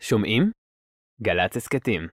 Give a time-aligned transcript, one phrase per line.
[0.00, 0.50] שומעים?
[1.22, 2.08] גל"צ הסכתים.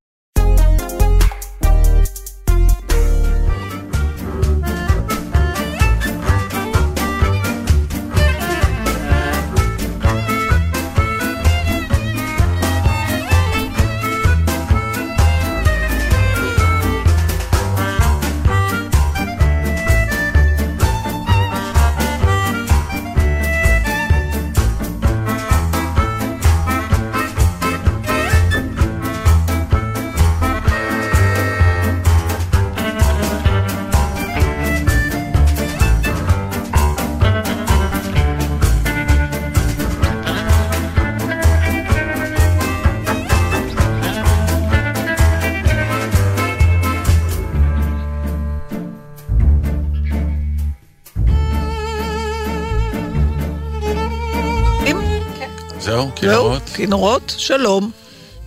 [56.75, 57.91] כנרות, שלום.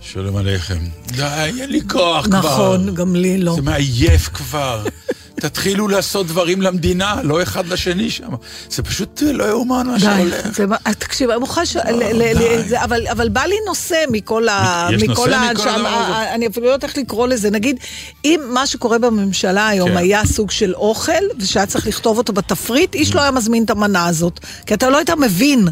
[0.01, 0.77] שלום עליכם.
[1.07, 1.23] די,
[1.61, 2.37] אין לי כוח כבר.
[2.39, 3.53] נכון, גם לי לא.
[3.55, 4.83] זה מעייף כבר.
[5.41, 8.29] תתחילו לעשות דברים למדינה, לא אחד לשני שם.
[8.69, 10.59] זה פשוט לא יאומן מה די, שהולך.
[10.67, 11.75] מה- תקשיב, אני מוכרחה ש...
[11.75, 11.79] ל-
[12.13, 12.57] ל- די.
[12.57, 14.87] ל- זה- אבל בא לי נושא מכל ה...
[14.93, 16.33] יש נושא מכל הדבר הזה?
[16.33, 17.49] אני אפילו לא יודעת איך לקרוא לזה.
[17.49, 17.77] נגיד,
[18.25, 19.97] אם מה שקורה בממשלה היום כן.
[19.97, 24.05] היה סוג של אוכל, ושהיה צריך לכתוב אותו בתפריט, איש לא היה מזמין את המנה
[24.05, 24.39] הזאת.
[24.65, 25.67] כי אתה לא היית מבין.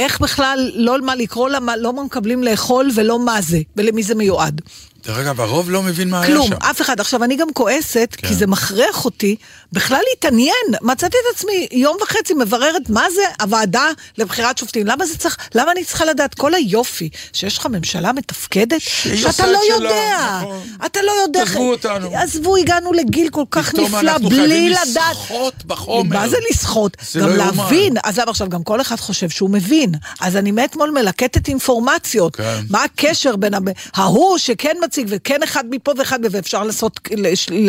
[0.00, 4.02] איך בכלל, לא מה לקרוא לה, מה- לא מה מקבלים לאכול ולא מה זה, ולמי
[4.02, 4.60] זה מיועד.
[5.06, 6.54] דרך אגב, הרוב לא מבין מה היה כלום, שם.
[6.70, 7.00] אף אחד.
[7.00, 8.28] עכשיו, אני גם כועסת, כן.
[8.28, 9.36] כי זה מכריח אותי
[9.72, 10.54] בכלל להתעניין.
[10.82, 13.86] מצאתי את עצמי יום וחצי מבררת מה זה הוועדה
[14.18, 14.86] לבחירת שופטים.
[14.86, 19.58] למה זה צריך, למה אני צריכה לדעת כל היופי שיש לך ממשלה מתפקדת, שאתה לא
[19.66, 20.38] שלה, יודע.
[20.42, 20.60] נכון.
[20.86, 21.42] אתה לא יודע.
[21.42, 22.08] עזבו אותנו.
[22.16, 25.16] עזבו, הגענו לגיל כל כך פתאום נפלא, אנחנו בלי חייבים לדעת.
[25.16, 26.18] לסחוט בחומר.
[26.18, 26.96] מה זה לסחוט?
[27.10, 27.36] זה גם לא.
[27.36, 27.94] להבין.
[28.04, 29.85] אז למה עכשיו, גם כל אחד חושב שהוא מבין.
[30.20, 32.36] אז אני מאתמול מלקטת אינפורמציות.
[32.36, 32.60] כן.
[32.70, 33.54] מה הקשר בין
[33.94, 37.00] ההוא שכן מציג וכן אחד מפה ואחד ואפשר לעשות,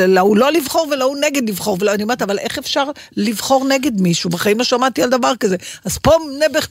[0.07, 1.77] להוא לא לבחור ולהוא נגד לבחור.
[1.81, 2.83] ולא, אני אומרת, אבל איך אפשר
[3.17, 4.29] לבחור נגד מישהו?
[4.29, 5.55] בחיים לא שמעתי על דבר כזה.
[5.85, 6.67] אז פה נעבך...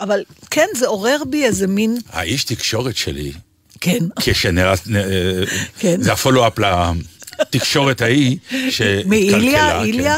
[0.00, 1.98] אבל כן, זה עורר בי איזה מין...
[2.12, 3.32] האיש תקשורת שלי,
[3.80, 3.98] כן.
[4.20, 4.74] כשנראה...
[5.78, 6.02] כן.
[6.02, 6.58] זה הפולו-אפ
[7.40, 8.36] לתקשורת ההיא,
[8.70, 9.08] שהתקלקלה.
[9.08, 9.70] מאיליה?
[9.70, 9.84] כן.
[9.84, 10.16] איליה?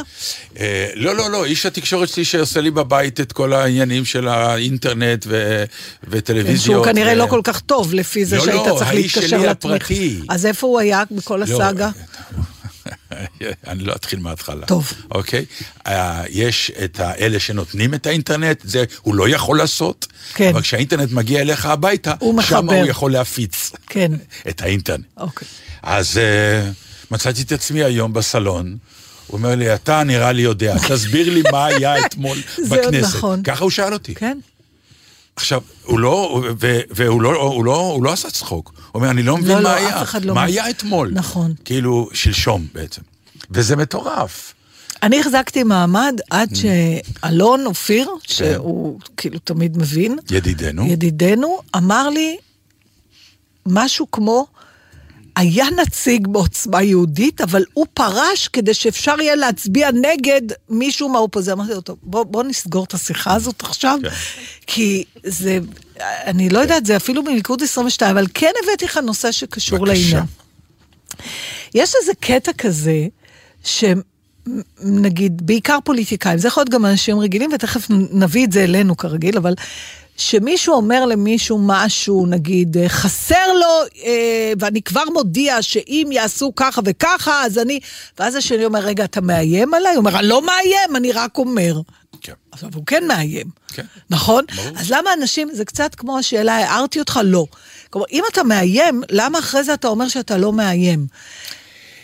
[0.60, 5.24] אה, לא, לא, לא, איש התקשורת שלי שעושה לי בבית את כל העניינים של האינטרנט
[5.28, 5.64] ו-
[6.08, 6.62] וטלוויזיות.
[6.64, 9.50] שהוא כנראה לא כל כך טוב, לפי זה לא, שהיית לא, צריך האיש להתקשר.
[9.50, 10.20] הפרטי.
[10.28, 11.90] אז איפה הוא היה בכל לא, הסאגה?
[13.68, 14.66] אני לא אתחיל מההתחלה.
[14.66, 14.92] טוב.
[15.10, 15.44] אוקיי?
[15.86, 20.06] אה, יש את האלה שנותנים את האינטרנט, זה הוא לא יכול לעשות.
[20.34, 20.48] כן.
[20.48, 22.70] אבל כשהאינטרנט מגיע אליך הביתה, הוא שם.
[22.70, 23.72] הוא יכול להפיץ.
[23.86, 24.12] כן.
[24.48, 25.04] את האינטרנט.
[25.16, 25.48] אוקיי.
[25.82, 26.70] אז אה,
[27.12, 28.76] מצאתי את עצמי היום בסלון.
[29.26, 33.16] הוא אומר לי, אתה נראה לי יודע, תסביר לי מה היה אתמול זה עוד בכנסת.
[33.16, 33.42] נכון.
[33.42, 34.14] ככה הוא שאל אותי.
[34.14, 34.38] כן.
[35.36, 38.72] עכשיו, הוא לא, ו- והוא לא, הוא לא, הוא לא עשה צחוק.
[38.76, 40.02] הוא אומר, אני לא מבין לא, מה לא, היה.
[40.24, 40.54] לא מה מבין.
[40.54, 41.10] היה אתמול?
[41.14, 41.54] נכון.
[41.64, 43.02] כאילו, שלשום בעצם.
[43.50, 44.54] וזה מטורף.
[45.02, 46.56] אני החזקתי מעמד עד Mm.
[46.56, 48.34] שאלון אופיר, כן.
[48.34, 50.86] שהוא כאילו תמיד מבין, ידידנו.
[50.86, 52.36] ידידנו, אמר לי
[53.66, 54.46] משהו כמו,
[55.36, 61.52] היה נציג בעוצמה יהודית, אבל הוא פרש כדי שאפשר יהיה להצביע נגד מישהו מהאופוזיציה.
[61.52, 64.08] אמרתי לו, בוא, בוא נסגור את השיחה הזאת עכשיו, כן.
[64.66, 65.58] כי זה,
[66.00, 70.02] אני לא יודעת, זה אפילו בליכוד 22, אבל כן הבאתי לך נושא שקשור בבקשה.
[70.02, 70.24] לעניין.
[71.74, 73.06] יש איזה קטע כזה,
[73.64, 79.36] שנגיד, בעיקר פוליטיקאים, זה יכול להיות גם אנשים רגילים, ותכף נביא את זה אלינו כרגיל,
[79.36, 79.54] אבל
[80.22, 86.80] שמישהו אומר למישהו משהו, נגיד, אה, חסר לו, אה, ואני כבר מודיע שאם יעשו ככה
[86.84, 87.80] וככה, אז אני...
[88.18, 89.90] ואז השני אומר, רגע, אתה מאיים עליי?
[89.90, 91.80] הוא אומר, אני לא מאיים, אני רק אומר.
[92.20, 92.32] כן.
[92.52, 93.84] עכשיו, הוא כן מאיים, כן.
[94.10, 94.44] נכון?
[94.56, 94.78] ברור.
[94.78, 97.20] אז למה אנשים, זה קצת כמו השאלה, הערתי אותך?
[97.24, 97.46] לא.
[97.90, 101.06] כלומר, אם אתה מאיים, למה אחרי זה אתה אומר שאתה לא מאיים?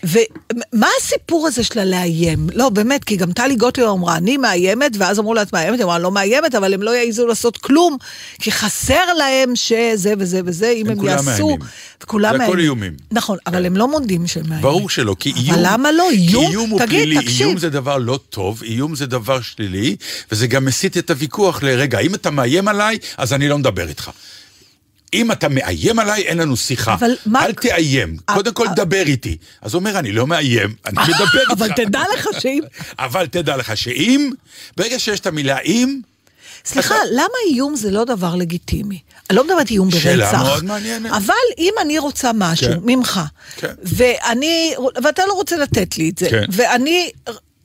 [0.05, 2.47] ומה הסיפור הזה של הלאיים?
[2.55, 5.79] לא, באמת, כי גם טלי גוטליב אמרה, אני מאיימת, ואז אמרו לה, את מאיימת?
[5.79, 7.97] היא אמרה, לא מאיימת, אבל הם לא יעזו לעשות כלום,
[8.39, 11.47] כי חסר להם שזה וזה וזה, אם הם הם, כולם יעשו.
[11.47, 11.59] מאיימים.
[12.03, 12.65] וכולם זה הכל מאיימים.
[12.65, 12.97] איומים.
[13.13, 14.63] נכון, אבל הם לא מודים שהם מאיימים.
[14.63, 15.55] ברור שלא, כי איום...
[15.55, 16.11] אבל למה לא?
[16.11, 16.51] איום?
[16.51, 17.47] איום הוא תגיד, פלילי, תקשיב.
[17.47, 19.97] איום זה דבר לא טוב, איום זה דבר שלילי,
[20.33, 24.11] וזה גם מסיט את הוויכוח לרגע, אם אתה מאיים עליי, אז אני לא מדבר איתך.
[25.15, 26.95] אם אתה מאיים עליי, אין לנו שיחה.
[26.95, 28.75] אבל מה- אל תאיים, אה, קודם כל אה.
[28.75, 29.37] דבר איתי.
[29.63, 31.51] אז הוא אומר, אני לא מאיים, אני מדבר איתך.
[31.53, 32.61] אבל תדע לך שאם...
[32.99, 34.31] אבל תדע לך שאם,
[34.77, 36.01] ברגע שיש את המילה אם,
[36.65, 39.01] סליחה, למה איום זה לא דבר לגיטימי?
[39.31, 40.03] אני לא מדברת איום ברצח.
[40.03, 41.13] שאלה מאוד מעניינת.
[41.13, 42.79] אבל אם אני רוצה משהו כן.
[42.85, 43.21] ממך,
[43.57, 43.73] כן.
[43.83, 46.45] ואני, ואתה לא רוצה לתת לי את זה, כן.
[46.53, 47.11] ואני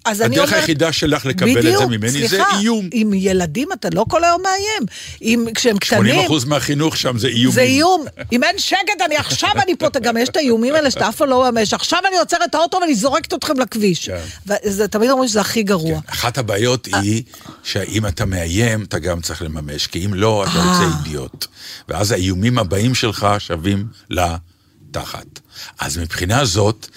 [0.06, 0.62] אז אני הדרך אומרת...
[0.62, 2.90] היחידה שלך לקבל את זה ממני זה סליחה, איום.
[2.94, 4.84] עם ילדים אתה לא כל היום מאיים.
[5.22, 6.26] אם כשהם 80 קטנים...
[6.26, 7.52] אחוז מהחינוך שם זה איומים.
[7.52, 8.06] זה איום.
[8.32, 11.30] אם אין שקט, אני עכשיו אני פה, גם יש את האיומים האלה שאתה אף פעם
[11.30, 11.74] לא ממש.
[11.74, 14.10] עכשיו אני עוצרת את האוטו ואני זורקת אתכם לכביש.
[14.10, 14.22] כן.
[14.64, 16.00] וזה תמיד אומרים שזה הכי גרוע.
[16.08, 17.24] אחת הבעיות היא
[17.64, 20.90] שאם אתה מאיים, אתה גם צריך לממש, כי אם לא, אתה יוצא אה.
[20.98, 21.46] אידיוט.
[21.90, 25.40] ואז האיומים הבאים שלך שווים לתחת.
[25.80, 26.88] אז מבחינה זאת,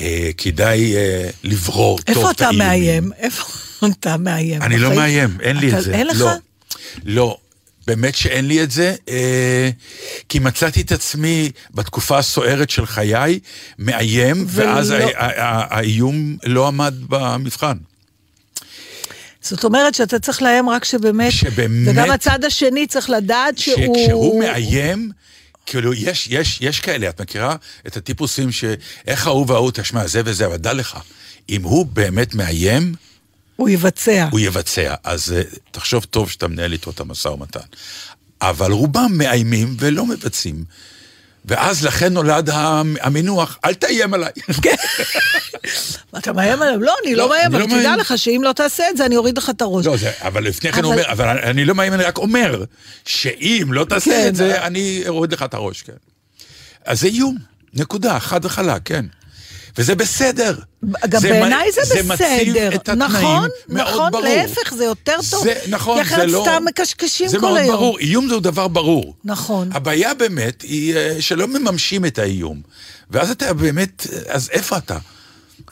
[0.00, 2.66] אה, כדאי אה, לברור טוב את איפה אתה האיומים.
[2.68, 3.10] מאיים?
[3.18, 3.44] איפה
[4.00, 4.62] אתה מאיים?
[4.62, 4.94] אני לא?
[4.94, 5.94] מאיים, אין לי את זה.
[5.94, 6.16] אין לך?
[6.20, 6.32] לא.
[7.04, 7.36] לא.
[7.86, 9.70] באמת שאין לי את זה, אה,
[10.28, 13.38] כי מצאתי את עצמי בתקופה הסוערת של חיי,
[13.78, 17.76] מאיים, ולא- ואז ה- ה- ה- האיום לא עמד במבחן.
[19.42, 21.32] זאת אומרת שאתה צריך לאיים רק שבאמת...
[21.32, 23.96] שבאמת- וגם הצד השני צריך לדעת שהוא...
[23.98, 25.10] שכשהוא מאיים,
[25.66, 27.56] כאילו, יש, יש, יש כאלה, את מכירה
[27.86, 30.98] את הטיפוסים שאיך ההוא וההוא, תשמע, זה וזה, אבל דע לך,
[31.48, 32.94] אם הוא באמת מאיים,
[33.56, 34.28] הוא יבצע.
[34.30, 34.94] הוא יבצע.
[35.04, 37.60] אז אה, תחשוב טוב שאתה מנהל איתו את המשא ומתן.
[38.40, 40.64] אבל רובם מאיימים ולא מבצעים.
[41.44, 44.30] ואז לכן נולד המ- המינוח, אל תאיים עליי.
[46.18, 46.82] אתה מאיים עליהם?
[46.82, 47.96] לא, אני לא לא, מאיים, אבל לא תדע.
[47.96, 49.86] לך שאם לא תעשה את זה, אני אוריד לך את הראש.
[49.86, 52.64] לא, אבל לפני כן הוא אומר, אבל אני לא מאיים, אני רק אומר,
[53.06, 55.92] שאם לא תעשה כן, את זה, אבל- אני אוריד לך את הראש, כן.
[56.84, 57.36] אז זה איום,
[57.74, 59.04] נקודה, חד וחלק, כן.
[59.78, 60.54] וזה בסדר.
[61.08, 62.14] גם זה בעיניי מ- זה בסדר.
[62.14, 64.24] מציב את התנאים נכון, מאוד נכון, ברור.
[64.24, 65.44] להפך, זה יותר טוב.
[65.44, 66.42] זה, נכון, כי זה אחרת לא...
[66.48, 67.76] סתם מקשקשים זה כל מאוד היום.
[67.76, 69.14] ברור, איום זהו דבר ברור.
[69.24, 69.70] נכון.
[69.72, 72.60] הבעיה באמת היא אה, שלא מממשים את האיום.
[73.10, 74.98] ואז אתה באמת, אז איפה אתה?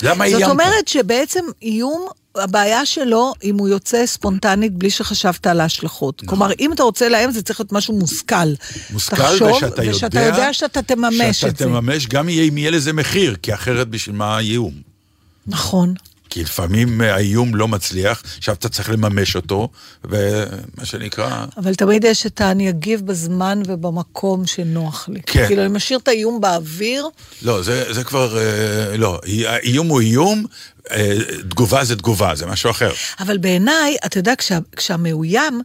[0.02, 0.40] למה איימת?
[0.40, 6.22] זאת אומרת שבעצם איום, הבעיה שלו, אם הוא יוצא ספונטנית בלי שחשבת על ההשלכות.
[6.26, 8.34] כלומר, אם אתה רוצה לאיים, זה צריך להיות משהו מושכל.
[8.34, 8.82] נכון.
[8.90, 9.90] מושכל תחשוב, ושאתה יודע...
[9.96, 11.64] ושאתה יודע שאתה תממש שאתה את זה.
[11.64, 14.72] תממש, גם יהיה- אם יהיה לזה מחיר, כי אחרת בשביל מה האיום?
[15.46, 15.94] נכון.
[16.32, 19.68] כי לפעמים אה, האיום לא מצליח, עכשיו אתה צריך לממש אותו,
[20.04, 21.44] ומה שנקרא...
[21.56, 25.20] אבל תמיד יש את ה"אני אגיב בזמן ובמקום שנוח לי".
[25.26, 25.46] כן.
[25.46, 27.08] כאילו, אני משאיר את האיום באוויר,
[27.42, 28.38] לא, זה, זה כבר...
[28.38, 29.20] אה, לא,
[29.62, 30.44] איום הוא איום,
[30.90, 31.18] אה,
[31.50, 32.92] תגובה זה תגובה, זה משהו אחר.
[33.20, 35.60] אבל בעיניי, אתה יודע, כשה, כשהמאוים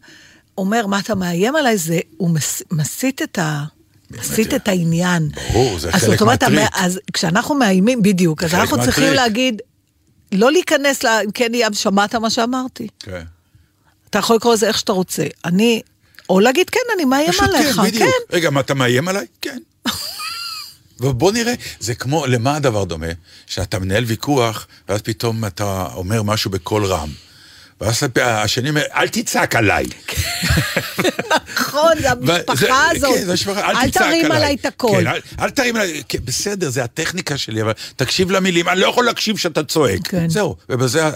[0.57, 3.63] אומר, מה אתה מאיים עליי, זה, הוא מס, מסיט את ה...
[4.11, 5.29] מסיט את העניין.
[5.53, 6.69] ברור, זה חלק מהטריק.
[6.73, 9.13] אז כשאנחנו מאיימים, בדיוק, אז אנחנו צריכים.
[9.13, 9.61] להגיד,
[10.31, 11.07] לא להיכנס ל...
[11.07, 12.87] אם כן, ים, שמעת מה שאמרתי?
[12.99, 13.23] כן.
[14.09, 15.23] אתה יכול לקרוא לזה איך שאתה רוצה.
[15.45, 15.81] אני...
[16.29, 17.75] או להגיד, כן, אני מאיים עליך.
[17.75, 18.09] כן, בדיוק.
[18.31, 19.25] רגע, מה, אתה מאיים עליי?
[19.41, 19.57] כן.
[20.99, 23.07] ובוא נראה, זה כמו, למה הדבר דומה?
[23.45, 27.09] שאתה מנהל ויכוח, ואז פתאום אתה אומר משהו בקול רם.
[27.81, 29.85] ואז השני אומר, אל תצעק עליי.
[31.55, 33.15] נכון, זה וזה- המשפחה הזאת.
[33.15, 34.19] כן, זה המשפחה, אל אל תצעק עליי.
[34.19, 35.03] תרים עליי את הקול.
[35.03, 35.07] כן,
[35.39, 39.37] אל, תרים עליי, כן, בסדר, זה הטכניקה שלי, אבל תקשיב למילים, אני לא יכול להקשיב
[39.37, 40.07] שאתה צועק.
[40.07, 40.29] כן.
[40.29, 41.09] זהו, ובזה לא,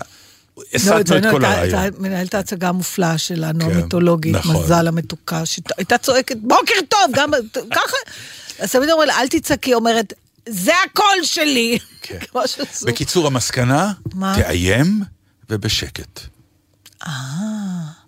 [0.73, 1.89] הסטנו את אצלנו כל הרעיון.
[1.99, 4.55] מנהלת ההצגה המופלאה שלנו, כן, המיתולוגית, נכון.
[4.63, 7.31] מזל המתוקה, שהייתה צועקת, בוקר טוב, גם
[7.75, 7.97] ככה.
[8.59, 10.13] אז תמיד אומרים אל תצעקי, אומרת,
[10.49, 11.77] זה הקול שלי.
[12.01, 12.17] כן.
[12.87, 13.91] בקיצור, המסקנה?
[14.35, 15.01] תאיים
[15.49, 16.19] ובשקט.
[17.03, 18.07] 啊。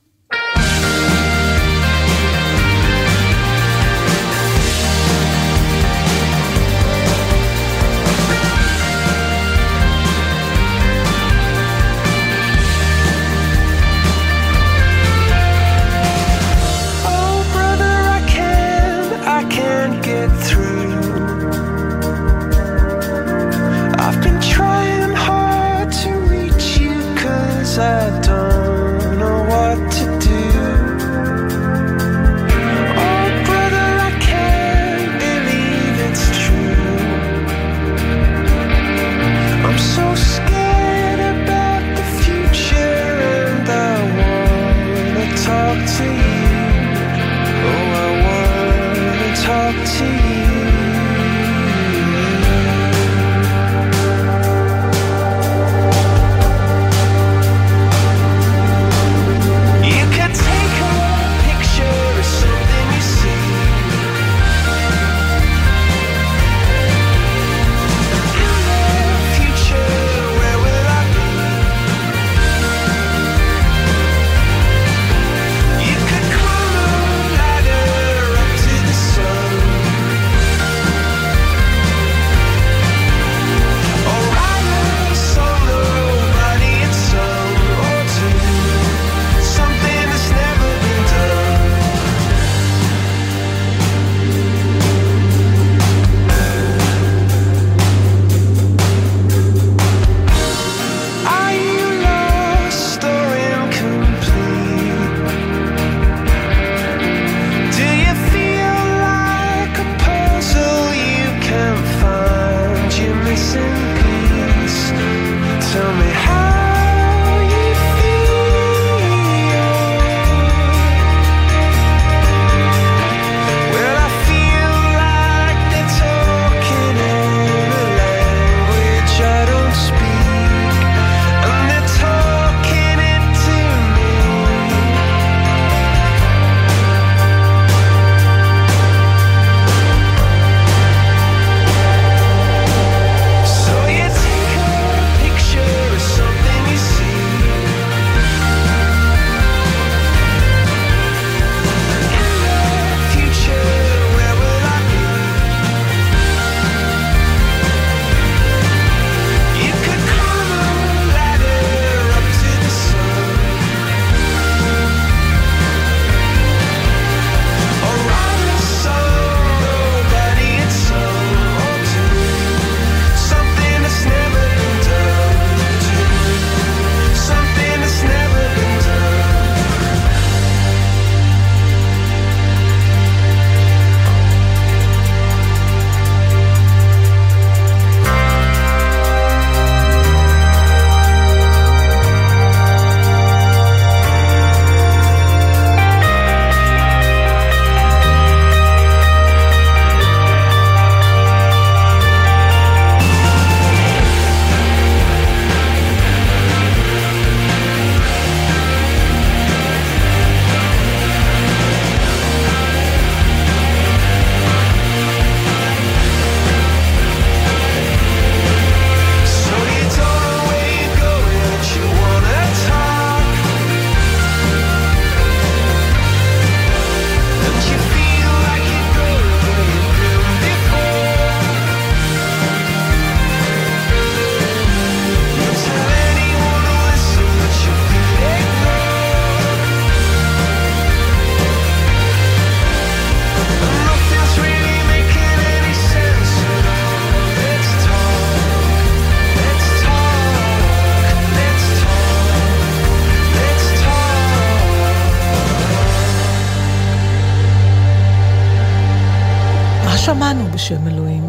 [260.53, 261.23] בשם אלוהים?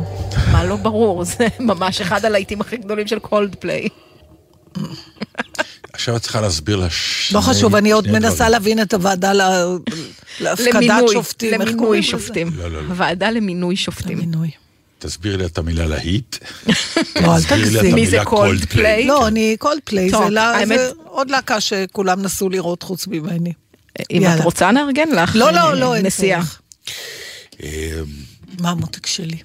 [0.53, 3.89] מה לא ברור, זה ממש אחד הלהיטים הכי גדולים של קולד פליי.
[5.93, 7.37] עכשיו את צריכה להסביר לה שני...
[7.37, 8.53] לא חשוב, אני עוד מנסה דברים.
[8.53, 9.79] להבין את הוועדה ל-
[10.41, 11.61] להפקדת שופטים.
[11.61, 12.03] למינוי?
[12.03, 12.51] שופטים.
[12.57, 12.93] לא, לא, לא.
[12.97, 14.19] ועדה למינוי שופטים.
[14.19, 14.51] למינוי.
[14.99, 16.37] תסבירי לי את המילה להיט.
[17.23, 17.95] לא, אל תגזים.
[17.95, 18.75] מי זה Coldplay?
[18.75, 19.07] Coldplay.
[19.07, 23.53] לא, אני קולד פליי, זה לה- האמת- זה עוד להקה שכולם נסו לראות חוץ ממני.
[24.11, 24.35] אם יאללה.
[24.35, 26.41] את רוצה נארגן לך לא, לא, לא, אין נסיעה.
[26.41, 26.61] צורך.
[28.61, 29.39] מה המותק שלי?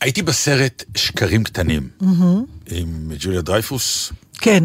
[0.00, 1.88] הייתי בסרט שקרים קטנים,
[2.66, 4.64] עם ג'וליה דרייפוס, כן.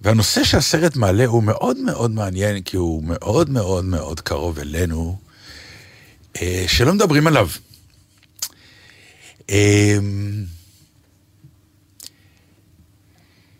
[0.00, 5.18] והנושא שהסרט מעלה הוא מאוד מאוד מעניין, כי הוא מאוד מאוד מאוד קרוב אלינו,
[6.42, 7.48] אה, שלא מדברים עליו.
[9.50, 9.98] אה,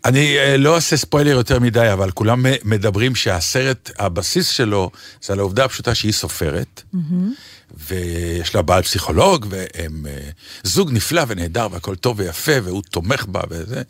[0.05, 4.91] אני אה, לא אעשה ספוילר יותר מדי, אבל כולם מדברים שהסרט, הבסיס שלו,
[5.21, 6.83] זה על העובדה הפשוטה שהיא סופרת,
[7.77, 10.29] ויש לה בעל פסיכולוג, והם אה,
[10.63, 13.81] זוג נפלא ונהדר, והכל טוב ויפה, והוא תומך בה וזה,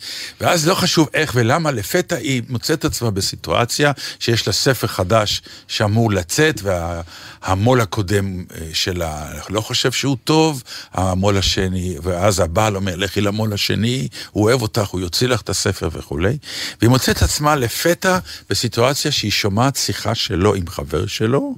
[0.42, 6.12] ואז לא חשוב איך ולמה, לפתע היא מוצאת עצמה בסיטואציה שיש לה ספר חדש שאמור
[6.12, 13.22] לצאת, והמו"ל הקודם אה, שלה לא חושב שהוא טוב, המו"ל השני, ואז הבעל אומר, לכי
[13.22, 16.38] למו"ל השני, הוא אוהב אותך, הוא יוציא לך את הספר וכולי,
[16.82, 18.20] והיא מוצאת עצמה לפתע
[18.50, 21.56] בסיטואציה שהיא שומעת שיחה שלו עם חבר שלו,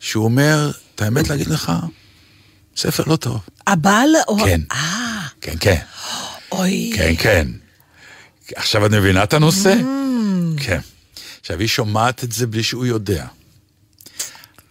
[0.00, 0.70] שהוא אומר,
[1.00, 1.72] את האמת להגיד לך,
[2.76, 3.40] ספר לא טוב.
[3.66, 4.38] הבעל או...
[4.38, 4.60] כן.
[4.72, 5.80] אה, כן, כן,
[6.52, 6.92] אוי.
[6.96, 7.48] כן, כן.
[8.56, 9.74] עכשיו את מבינה את הנושא?
[10.56, 10.80] כן.
[11.40, 13.26] עכשיו, היא שומעת את זה בלי שהוא יודע.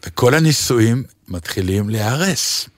[0.06, 2.70] וכל הנישואים מתחילים להיהרס.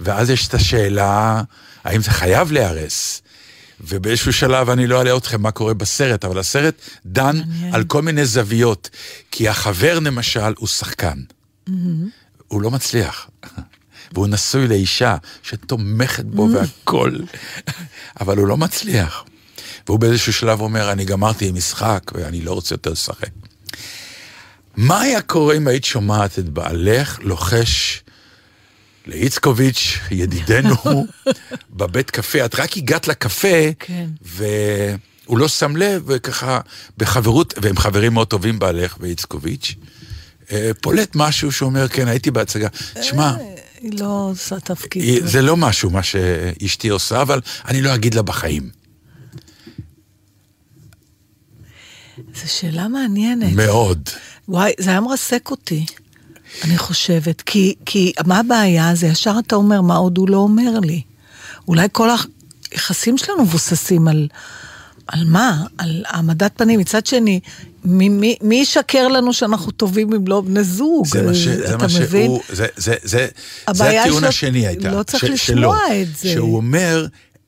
[0.00, 1.42] ואז יש את השאלה,
[1.84, 3.22] האם זה חייב להיהרס?
[3.80, 6.74] ובאיזשהו שלב, אני לא אעלה אתכם מה קורה בסרט, אבל הסרט
[7.06, 7.74] דן מעניין.
[7.74, 8.90] על כל מיני זוויות.
[9.30, 11.18] כי החבר, למשל, הוא שחקן.
[12.48, 13.30] הוא לא מצליח.
[14.12, 17.24] והוא נשוי לאישה שתומכת בו והכול,
[18.20, 19.24] אבל הוא לא מצליח.
[19.86, 23.30] והוא באיזשהו שלב אומר, אני גמרתי עם משחק ואני לא רוצה יותר לשחק.
[24.76, 28.02] מה היה קורה אם היית שומעת את בעלך לוחש
[29.06, 31.06] לאיצקוביץ', ידידנו,
[31.76, 32.44] בבית קפה?
[32.44, 34.06] את רק הגעת לקפה, כן.
[34.22, 36.60] והוא לא שם לב, וככה,
[36.96, 39.74] בחברות, והם חברים מאוד טובים בעלך ואיצקוביץ',
[40.80, 42.68] פולט משהו שאומר, כן, הייתי בהצגה.
[43.00, 43.34] תשמע,
[43.80, 45.26] היא לא עושה תפקיד.
[45.26, 48.70] זה לא משהו, מה שאשתי עושה, אבל אני לא אגיד לה בחיים.
[52.34, 53.52] זו שאלה מעניינת.
[53.52, 54.08] מאוד.
[54.48, 55.86] וואי, זה היה מרסק אותי,
[56.64, 57.40] אני חושבת.
[57.40, 58.94] כי, כי מה הבעיה?
[58.94, 61.02] זה ישר אתה אומר, מה עוד הוא לא אומר לי?
[61.68, 62.08] אולי כל
[62.70, 64.28] היחסים שלנו מבוססים על...
[65.06, 65.64] על מה?
[65.78, 66.80] על העמדת פנים.
[66.80, 67.40] מצד שני,
[67.84, 71.06] מי, מי, מי ישקר לנו שאנחנו טובים אם לא בני זוג?
[71.06, 72.26] זה מה, ש, זה מה מבין?
[72.26, 73.26] שהוא, זה, זה, זה,
[73.72, 74.90] זה הטיעון שלו- השני הייתה.
[74.90, 76.28] לא צריך ש- לשמוע שלו, את זה.
[76.32, 77.06] שהוא אומר,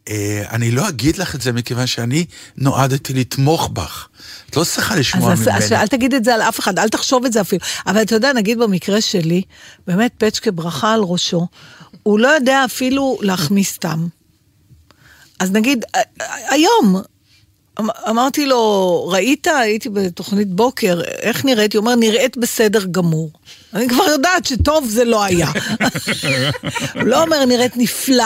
[0.09, 2.25] אה, אני לא אגיד לך את זה מכיוון שאני
[2.57, 4.09] נועדתי לתמוך בך.
[4.51, 5.83] את לא צריכה לשמוע אז, אז, אז ממני.
[5.83, 7.61] אל תגיד את זה על אף אחד, אל תחשוב את זה אפילו.
[7.87, 9.43] אבל אתה יודע, נגיד במקרה שלי,
[9.87, 11.47] באמת פצ'קה ברכה על ראשו,
[12.03, 14.07] הוא לא יודע אפילו להחמיא סתם.
[15.41, 16.03] אז נגיד, ה- ה-
[16.55, 17.03] היום,
[18.11, 18.61] אמרתי לו,
[19.13, 21.75] ראית, הייתי בתוכנית בוקר, איך נראית?
[21.75, 23.31] הוא אומר, נראית בסדר גמור.
[23.75, 25.49] אני כבר יודעת שטוב זה לא היה.
[26.95, 28.25] הוא לא אומר, נראית נפלא.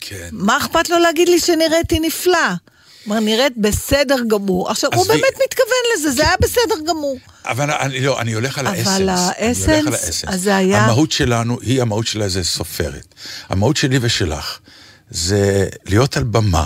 [0.00, 0.28] כן.
[0.32, 2.38] מה אכפת לו להגיד לי שנראיתי נפלא?
[3.04, 4.70] כלומר, נראית בסדר גמור.
[4.70, 5.14] עכשיו, הוא עזבי.
[5.14, 5.66] באמת מתכוון
[5.96, 7.18] לזה, זה היה בסדר גמור.
[7.46, 8.90] אבל אני לא, אני הולך על אבל האסנס.
[9.38, 10.24] אני האסנס, הולך על האסנס.
[10.26, 13.14] אז זה היה- המהות שלנו, היא המהות שלה איזה סופרת.
[13.48, 14.58] המהות שלי ושלך
[15.10, 16.64] זה להיות על במה.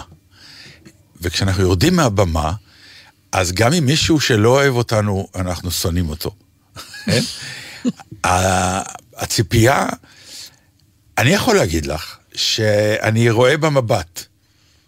[1.23, 2.53] וכשאנחנו יורדים מהבמה,
[3.33, 6.35] אז גם אם מישהו שלא אוהב אותנו, אנחנו שונאים אותו.
[7.05, 7.21] כן?
[9.17, 9.87] הציפייה,
[11.19, 14.25] אני יכול להגיד לך שאני רואה במבט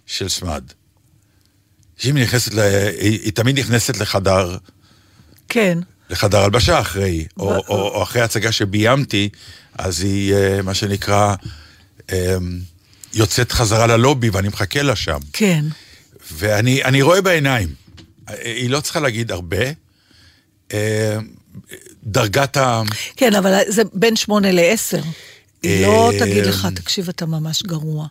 [0.07, 0.65] של סמד,
[1.97, 2.59] שאם היא נכנסת, ל...
[2.59, 4.57] היא, היא תמיד נכנסת לחדר
[5.49, 5.79] כן.
[6.11, 9.29] לחדר הלבשה אחרי, או, או, או אחרי הצגה שביימתי,
[9.79, 11.35] אז היא, אה, מה שנקרא,
[12.13, 12.37] אה,
[13.15, 15.19] יוצאת חזרה ללובי ואני מחכה לה שם.
[15.33, 15.65] כן.
[16.33, 17.69] ואני אני רואה בעיניים,
[18.45, 19.57] היא לא צריכה להגיד הרבה,
[20.73, 21.17] אה,
[22.05, 22.83] דרגת ה...
[23.17, 25.01] כן, אבל זה בין שמונה לעשר.
[25.63, 28.07] היא לא אה, תגיד לך, תקשיב, אתה ממש גרוע.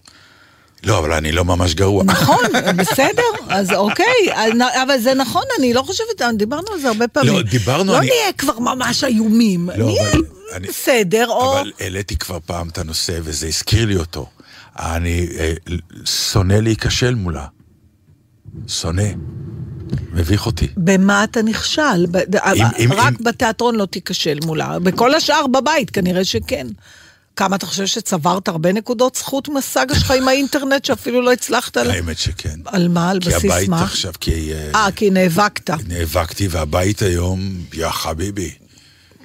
[0.83, 2.03] לא, אבל אני לא ממש גרוע.
[2.03, 2.43] נכון,
[2.77, 4.13] בסדר, אז אוקיי,
[4.83, 7.33] אבל זה נכון, אני לא חושבת, דיברנו על זה הרבה פעמים.
[7.33, 10.21] לא, דיברנו, לא אני- נהיה כבר ממש איומים, לא, נהיה אבל
[10.53, 11.59] אני- בסדר, או...
[11.59, 14.29] אבל העליתי כבר פעם את הנושא, וזה הזכיר לי אותו.
[14.79, 15.53] אני אה,
[16.05, 17.45] שונא להיכשל מולה.
[18.67, 19.03] שונא.
[20.13, 20.67] מביך אותי.
[20.77, 22.05] במה אתה נכשל?
[22.55, 26.67] אם- אם- רק אם- בתיאטרון לא תיכשל מולה, בכל השאר בבית כנראה שכן.
[27.35, 31.91] כמה אתה חושב שצברת הרבה נקודות זכות מהסאגה שלך עם האינטרנט שאפילו לא הצלחת על...
[31.91, 32.59] האמת שכן.
[32.65, 33.09] על מה?
[33.09, 33.83] על כי בסיס הבית מה?
[33.83, 35.69] עכשיו, כי אה, אה, כי נאבקת.
[35.87, 37.39] נאבקתי, והבית היום,
[37.73, 38.51] יא חביבי.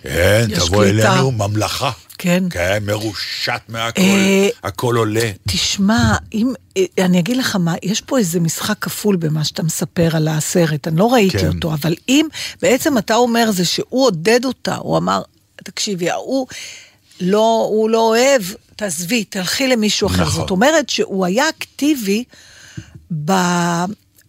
[0.02, 0.84] כן, תבוא.
[0.84, 1.90] אלינו ממלכה.
[2.18, 2.44] כן.
[2.50, 5.30] כן, מרושת מהכל, אה, הכל עולה.
[5.48, 10.16] תשמע, אם, אה, אני אגיד לך מה, יש פה איזה משחק כפול במה שאתה מספר
[10.16, 11.48] על הסרט, אני לא ראיתי כן.
[11.48, 12.26] אותו, אבל אם
[12.62, 15.22] בעצם אתה אומר זה שהוא עודד אותה, הוא אמר,
[15.56, 16.46] תקשיבי, ההוא
[17.20, 18.42] לא, הוא לא אוהב,
[18.76, 20.22] תעזבי, תלכי למישהו אחר.
[20.22, 20.40] נכון.
[20.40, 22.24] זאת אומרת שהוא היה אקטיבי
[23.24, 23.32] ב,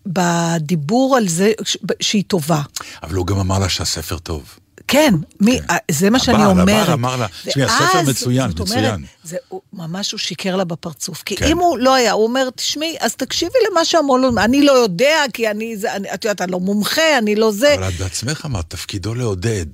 [0.05, 1.51] בדיבור על זה
[1.99, 2.61] שהיא טובה.
[3.03, 4.58] אבל הוא גם אמר לה שהספר טוב.
[4.89, 5.75] כן, מי, כן.
[5.91, 6.81] זה מה שאני הבעל, אומרת.
[6.83, 8.85] הבעל אמר לה, תשמעי, הספר מצוין, זאת מצוין.
[8.85, 11.23] אומרת, זה, הוא, ממש הוא שיקר לה בפרצוף.
[11.23, 11.45] כי כן.
[11.45, 15.15] אם הוא לא היה, הוא אומר, תשמעי, אז תקשיבי למה שאמרו לו, אני לא יודע,
[15.33, 17.75] כי אני, זה, אני, את יודעת, אני לא מומחה, אני לא זה.
[17.75, 19.65] אבל את בעצמך אמרת, תפקידו לעודד.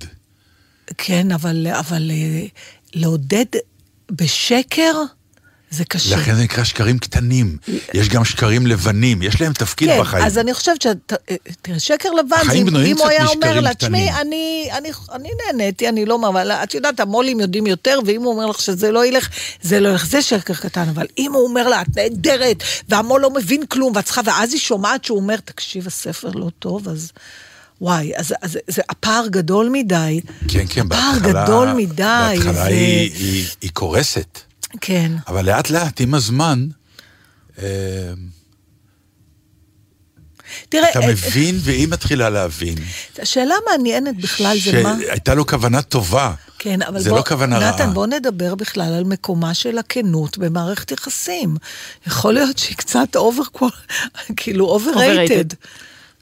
[0.98, 2.46] כן, אבל, אבל אה,
[2.94, 3.46] לעודד
[4.10, 4.92] בשקר,
[5.70, 6.16] זה קשה.
[6.16, 7.56] לכן זה נקרא שקרים קטנים.
[7.94, 10.24] יש גם שקרים לבנים, יש להם תפקיד כן, בחיים.
[10.24, 10.86] אז אני חושבת ש...
[11.62, 15.88] תראה, שקר לבן, החיים אם הוא היה אומר לה, תשמעי, קטנים." אני, אני, אני נהניתי,
[15.88, 19.06] אני לא אומר, אבל את יודעת, המו"לים יודעים יותר, ואם הוא אומר לך שזה לא
[19.06, 19.28] ילך,
[19.62, 22.56] זה לא ילך, זה שקר קטן, אבל אם הוא אומר לה, את נהדרת,
[22.88, 26.88] והמו"ל לא מבין כלום, ואת צריכה, ואז היא שומעת שהוא אומר, תקשיב, הספר לא טוב,
[26.88, 27.12] אז...
[27.80, 30.20] וואי, אז, אז זה הפער גדול מדי.
[30.48, 31.44] כן, כן, הפער בהתחלה...
[31.44, 32.02] גדול מדי.
[32.34, 34.38] בהתחלה זה- היא, היא, היא קורסת.
[34.80, 35.12] כן.
[35.28, 36.66] אבל לאט לאט, עם הזמן,
[37.58, 37.64] אה,
[40.68, 42.74] תראה, אתה אה, מבין, והיא מתחילה להבין.
[43.18, 44.96] השאלה המעניינת בכלל זה מה...
[45.06, 46.34] שהייתה לו כוונה טובה.
[46.58, 47.70] כן, אבל זה בוא, לא כוונה רעה.
[47.70, 51.56] נתן, בוא נדבר בכלל על מקומה של הכנות במערכת יחסים.
[52.06, 53.42] יכול להיות שהיא קצת אובר,
[54.36, 55.54] כאילו overrated.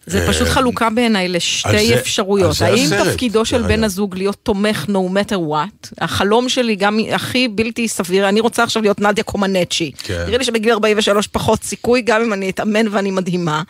[0.07, 2.62] זה פשוט חלוקה בעיניי לשתי זה- אפשרויות.
[2.62, 3.85] האם הסרט, תפקידו של בן.
[3.85, 5.88] הזוג להיות תומך no matter what?
[6.01, 9.93] החלום שלי גם הכי בלתי סביר, אני רוצה עכשיו להיות נדיה קומנצ'י.
[9.99, 10.25] כן.
[10.27, 13.62] נראה לי שבגיל 43 פחות סיכוי, גם אם אני אתאמן ואני מדהימה.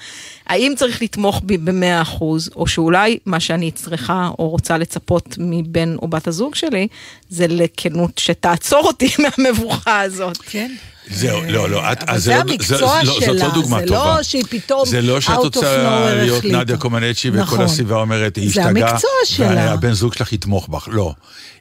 [0.47, 5.97] האם צריך לתמוך בי במאה אחוז, או שאולי מה שאני צריכה או רוצה לצפות מבן
[6.03, 6.89] או בת הזוג שלי,
[7.29, 10.39] זה לכנות שתעצור אותי מהמבוכה הזאת.
[10.39, 10.71] כן.
[11.11, 14.17] זהו, לא, לא, את, אבל זה לא- המקצוע לא- זאת שלה, לא דוגמה זה טובה.
[14.17, 16.45] לא שהיא פתאום זה לא שאת רוצה להיות.
[16.45, 17.61] נדיה קומנצ'י וכל נכון.
[17.61, 19.49] הסביבה אומרת, היא זה השתגעה, המקצוע שלה.
[19.49, 20.89] והבן זוג שלך יתמוך בך.
[20.93, 21.15] לא.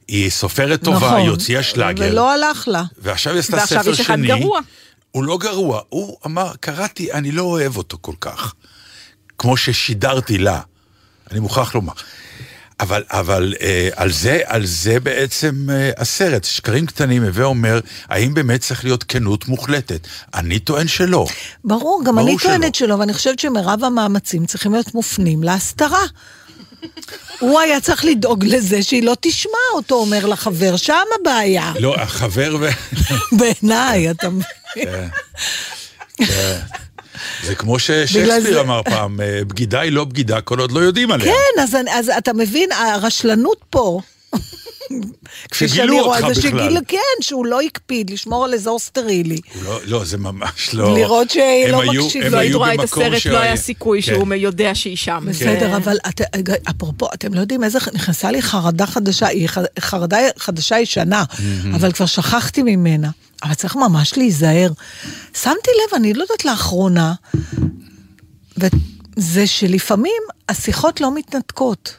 [0.08, 1.14] היא סופרת טובה, נכון.
[1.20, 2.06] היא הוציאה שלאגר.
[2.12, 2.84] ולא הלך לה.
[2.98, 4.28] ועכשיו היא עשתה ועכשיו ספר יש אחד שני.
[4.28, 4.60] גרוע.
[5.12, 8.54] הוא לא גרוע, הוא אמר, קראתי, אני לא אוהב אותו כל כך.
[9.38, 10.60] כמו ששידרתי לה.
[11.32, 11.94] אני מוכרח לומר.
[12.80, 18.34] אבל, אבל אה, על, זה, על זה בעצם אה, הסרט, שקרים קטנים, הווה אומר, האם
[18.34, 20.08] באמת צריך להיות כנות מוחלטת?
[20.34, 21.26] אני טוען שלא.
[21.64, 22.38] ברור, גם ברור אני.
[22.38, 26.06] טוענת שלא, ואני חושבת שמרב המאמצים צריכים להיות מופנים להסתרה.
[27.40, 31.74] הוא היה צריך לדאוג לזה שהיא לא תשמע אותו אומר לחבר, שם הבעיה.
[31.80, 32.70] לא, החבר ו...
[33.38, 35.10] בעיניי, אתה מבין?
[37.43, 41.34] זה כמו ששייקספיר אמר פעם, אה, בגידה היא לא בגידה כל עוד לא יודעים עליה.
[41.34, 44.02] כן, אז, אז אתה מבין, הרשלנות פה.
[45.52, 46.60] כפי שגילו שאני רואה, אותך זה בכלל.
[46.69, 49.39] שגיל, כן, שהוא לא הקפיד לשמור על אזור סטרילי.
[49.63, 50.98] לא, לא, זה ממש לא...
[50.98, 52.26] לראות שהיא לא היו- מקשיבה.
[52.28, 54.13] הם לא היית רואה את הסרט, שהוא לא היה סיכוי כן.
[54.13, 55.26] שהוא יודע שהיא שם.
[55.30, 56.22] בסדר, אבל את,
[56.69, 61.24] אפרופו, אתם לא יודעים איזה, נכנסה לי חרדה חדשה, היא ח- חרדה חדשה ישנה,
[61.76, 63.10] אבל כבר שכחתי ממנה.
[63.43, 64.72] אבל צריך ממש להיזהר.
[65.34, 67.13] שמתי לב, אני לא יודעת לאחרונה,
[68.58, 71.96] וזה שלפעמים השיחות לא מתנתקות.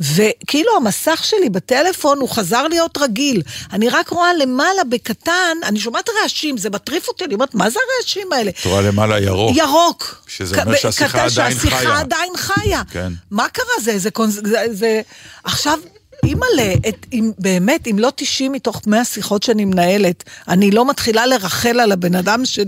[0.00, 3.42] וכאילו המסך שלי בטלפון הוא חזר להיות רגיל.
[3.72, 7.78] אני רק רואה למעלה בקטן, אני שומעת רעשים, זה מטריף אותי, אני אומרת, מה זה
[7.96, 8.50] הרעשים האלה?
[8.50, 9.56] את רואה למעלה ירוק.
[9.56, 10.24] ירוק.
[10.26, 11.98] שזה אומר שהשיחה עדיין שהשיחה חיה.
[11.98, 12.82] עדיין חיה.
[12.90, 13.12] כן.
[13.30, 13.64] מה קרה?
[13.82, 15.00] זה, זה, זה, זה...
[15.44, 15.78] עכשיו,
[16.24, 16.72] אימא'לה,
[17.12, 21.92] אם באמת, אם לא 90 מתוך 100 שיחות שאני מנהלת, אני לא מתחילה לרחל על
[21.92, 22.58] הבן אדם ש...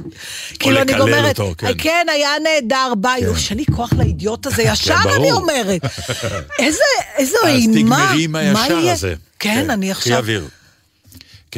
[0.58, 1.72] כאילו, אני לקלל גומרת, אותו, כן.
[1.78, 3.20] כן, היה נהדר, ביי.
[3.20, 3.32] כן.
[3.36, 5.16] יש לי כוח לאידיוט הזה, ישר ברור.
[5.16, 5.80] אני אומרת.
[6.58, 6.82] איזה,
[7.16, 8.06] איזו אז אימה.
[8.10, 8.78] תגמרי עם הישר?
[8.92, 9.14] הזה.
[9.38, 10.24] כן, אני קחי עכשיו...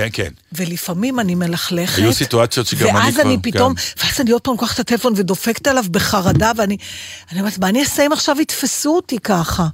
[0.01, 0.31] כן, כן.
[0.53, 1.99] ולפעמים אני מלכלכת.
[1.99, 4.05] היו סיטואציות שגם אני ואז כבר, אני פתאום, כן.
[4.05, 6.77] ואז אני עוד פעם לוקחת את הטלפון ודופקת עליו בחרדה, ואני
[7.33, 9.67] אני אומרת, מה אני אעשה אם עכשיו יתפסו אותי ככה?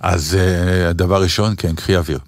[0.00, 2.18] אז אה, הדבר ראשון, כן, קחי אוויר.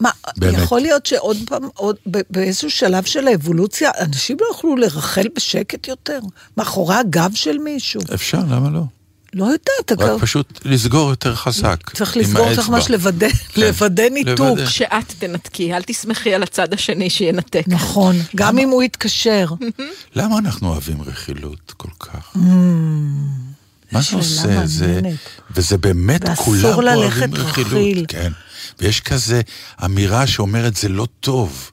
[0.00, 0.58] מה, באמת.
[0.58, 1.96] יכול להיות שעוד פעם, עוד,
[2.30, 6.18] באיזשהו שלב של האבולוציה, אנשים לא יוכלו לרחל בשקט יותר?
[6.56, 8.00] מאחורי הגב של מישהו?
[8.14, 8.82] אפשר, למה לא?
[9.34, 11.90] לא יודעת, אתה רק פשוט לסגור יותר חזק.
[11.94, 12.68] צריך לסגור, צריך.
[12.68, 14.58] ממש לוודא, לוודא ניתוק.
[14.68, 17.64] שאת תנתקי, אל תסמכי על הצד השני שינתק.
[17.66, 19.50] נכון, גם אם הוא יתקשר.
[20.14, 22.32] למה אנחנו אוהבים רכילות כל כך?
[23.92, 24.66] מה זה עושה?
[24.66, 25.00] זה.
[25.50, 27.72] וזה באמת, כולם אוהבים רכילות.
[27.72, 28.04] רכיל.
[28.08, 28.32] כן.
[28.80, 29.40] ויש כזה
[29.84, 31.70] אמירה שאומרת זה לא טוב.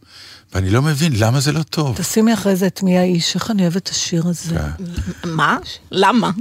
[0.53, 1.97] ואני לא מבין למה זה לא טוב.
[1.97, 4.55] תשימי אחרי זה את מי האיש, איך אני אוהבת את השיר הזה.
[4.55, 5.29] כן.
[5.29, 5.57] מה?
[5.91, 6.31] למה?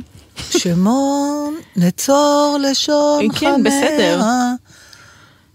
[0.50, 4.22] שמעון, נצור לשון כן, בסדר.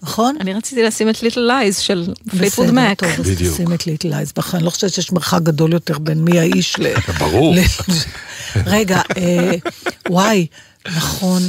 [0.02, 0.36] נכון?
[0.40, 3.00] אני רציתי לשים את Little Lies של Fleetwood בסדר, Mac.
[3.00, 3.32] טוב, אז.
[3.38, 4.58] תשים את Little בכלל.
[4.58, 6.94] אני לא חושבת שיש מרחק גדול יותר בין מי האיש ל...
[7.20, 7.56] ברור.
[8.66, 9.52] רגע, אה,
[10.10, 10.48] וואי,
[10.98, 11.42] נכון.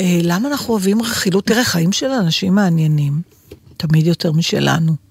[0.00, 1.46] אה, למה אנחנו אוהבים רכילות?
[1.46, 3.22] תראה, חיים של אנשים מעניינים,
[3.76, 5.07] תמיד יותר משלנו.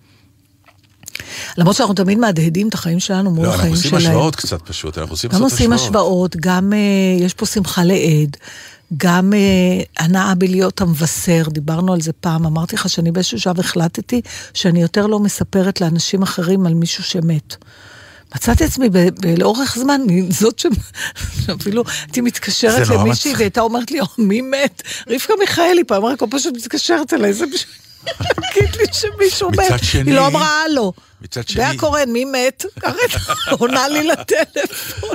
[1.58, 4.04] למרות שאנחנו תמיד מהדהדים את החיים שלנו מול לא, אנחנו החיים עושים שלהם.
[4.04, 8.38] השוואות קצת פשוט, אנחנו רוצים גם לעשות עושים השוואות, גם אה, יש פה שמחה לאיד,
[8.98, 14.22] גם אה, הנאה בלהיות המבשר, דיברנו על זה פעם, אמרתי לך שאני באיזשהו שלב החלטתי
[14.54, 17.56] שאני יותר לא מספרת לאנשים אחרים על מישהו שמת.
[18.36, 23.34] מצאתי עצמי ב- ב- לאורך זמן, זאת שאפילו הייתי מתקשרת נורא למישהי.
[23.38, 24.82] והייתה אומרת לי, "או, מי מת?
[25.10, 27.74] רבקה מיכאלי, פעם רק פשוט מתקשרת אליי, זה בשביל
[28.20, 29.60] להגיד לי שמישהו מת.
[29.60, 30.94] מצד שני- היא לא אמרה הלו.
[31.22, 32.66] מצד שני- לאה קורן, מי מת?
[33.60, 35.10] עונה לי לטלפון.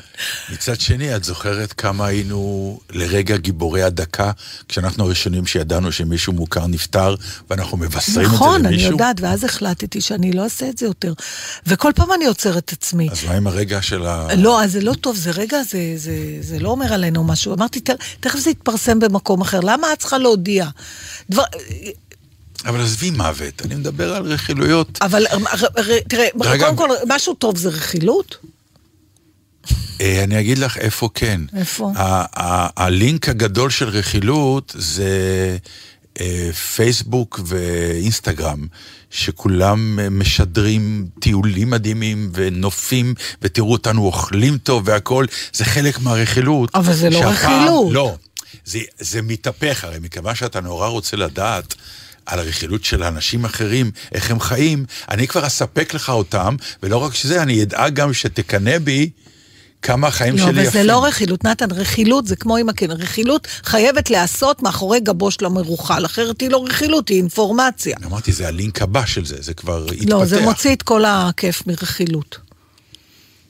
[0.52, 4.30] מצד שני, את זוכרת כמה היינו לרגע גיבורי הדקה,
[4.68, 7.14] כשאנחנו הראשונים שידענו שמישהו מוכר נפטר,
[7.50, 8.92] ואנחנו מבשרים את נכון, זה אני למישהו?
[8.92, 11.12] יודעת, ואז החלטתי שאני לא אעשה את זה יותר.
[11.66, 13.08] וכל פעם אני עוצרת את עצמי.
[13.10, 14.28] אז מה עם הרגע של ה...
[14.36, 17.54] לא, אז זה לא טוב, זה רגע, זה, זה, זה לא אומר עלינו משהו.
[17.54, 20.66] אמרתי, "ת- תכף זה יתפרסם במקום אחר, למה את צריכה להודיע?
[21.30, 21.42] דבר,
[22.66, 24.98] אבל עזבי מוות, אני מדבר על רכילויות.
[25.02, 26.64] אבל ר- ר- תראה, רגע.
[26.64, 28.36] קודם כל, משהו טוב זה רכילות?
[30.00, 31.40] אה, אני אגיד לך איפה כן.
[31.56, 31.92] איפה?
[32.76, 35.56] הלינק הגדול של רכילות זה
[36.20, 38.66] אה, פייסבוק ואינסטגרם,
[39.10, 46.70] שכולם אה, משדרים טיולים מדהימים ונופים, ותראו אותנו אוכלים טוב והכול, זה חלק מהרכילות.
[46.74, 47.92] אבל זה לא שהפעם- רכילות.
[47.92, 48.16] לא,
[48.64, 51.74] זה, זה מתהפך, הרי מכיוון שאתה נורא רוצה לדעת
[52.26, 57.14] על הרכילות של אנשים אחרים, איך הם חיים, אני כבר אספק לך אותם, ולא רק
[57.14, 59.10] שזה, אני אדאג גם שתקנא בי
[59.82, 60.72] כמה החיים לא, שלי אבל יפים.
[60.72, 65.44] זה לא רכילות, נתן, רכילות זה כמו עם הכן, רכילות חייבת להיעשות מאחורי גבו של
[65.44, 67.96] המרוכל, אחרת היא לא רכילות, היא אינפורמציה.
[68.04, 70.08] אמרתי, זה הלינק הבא של זה, זה כבר התפתח.
[70.08, 72.38] לא, זה מוציא את כל הכיף מרכילות.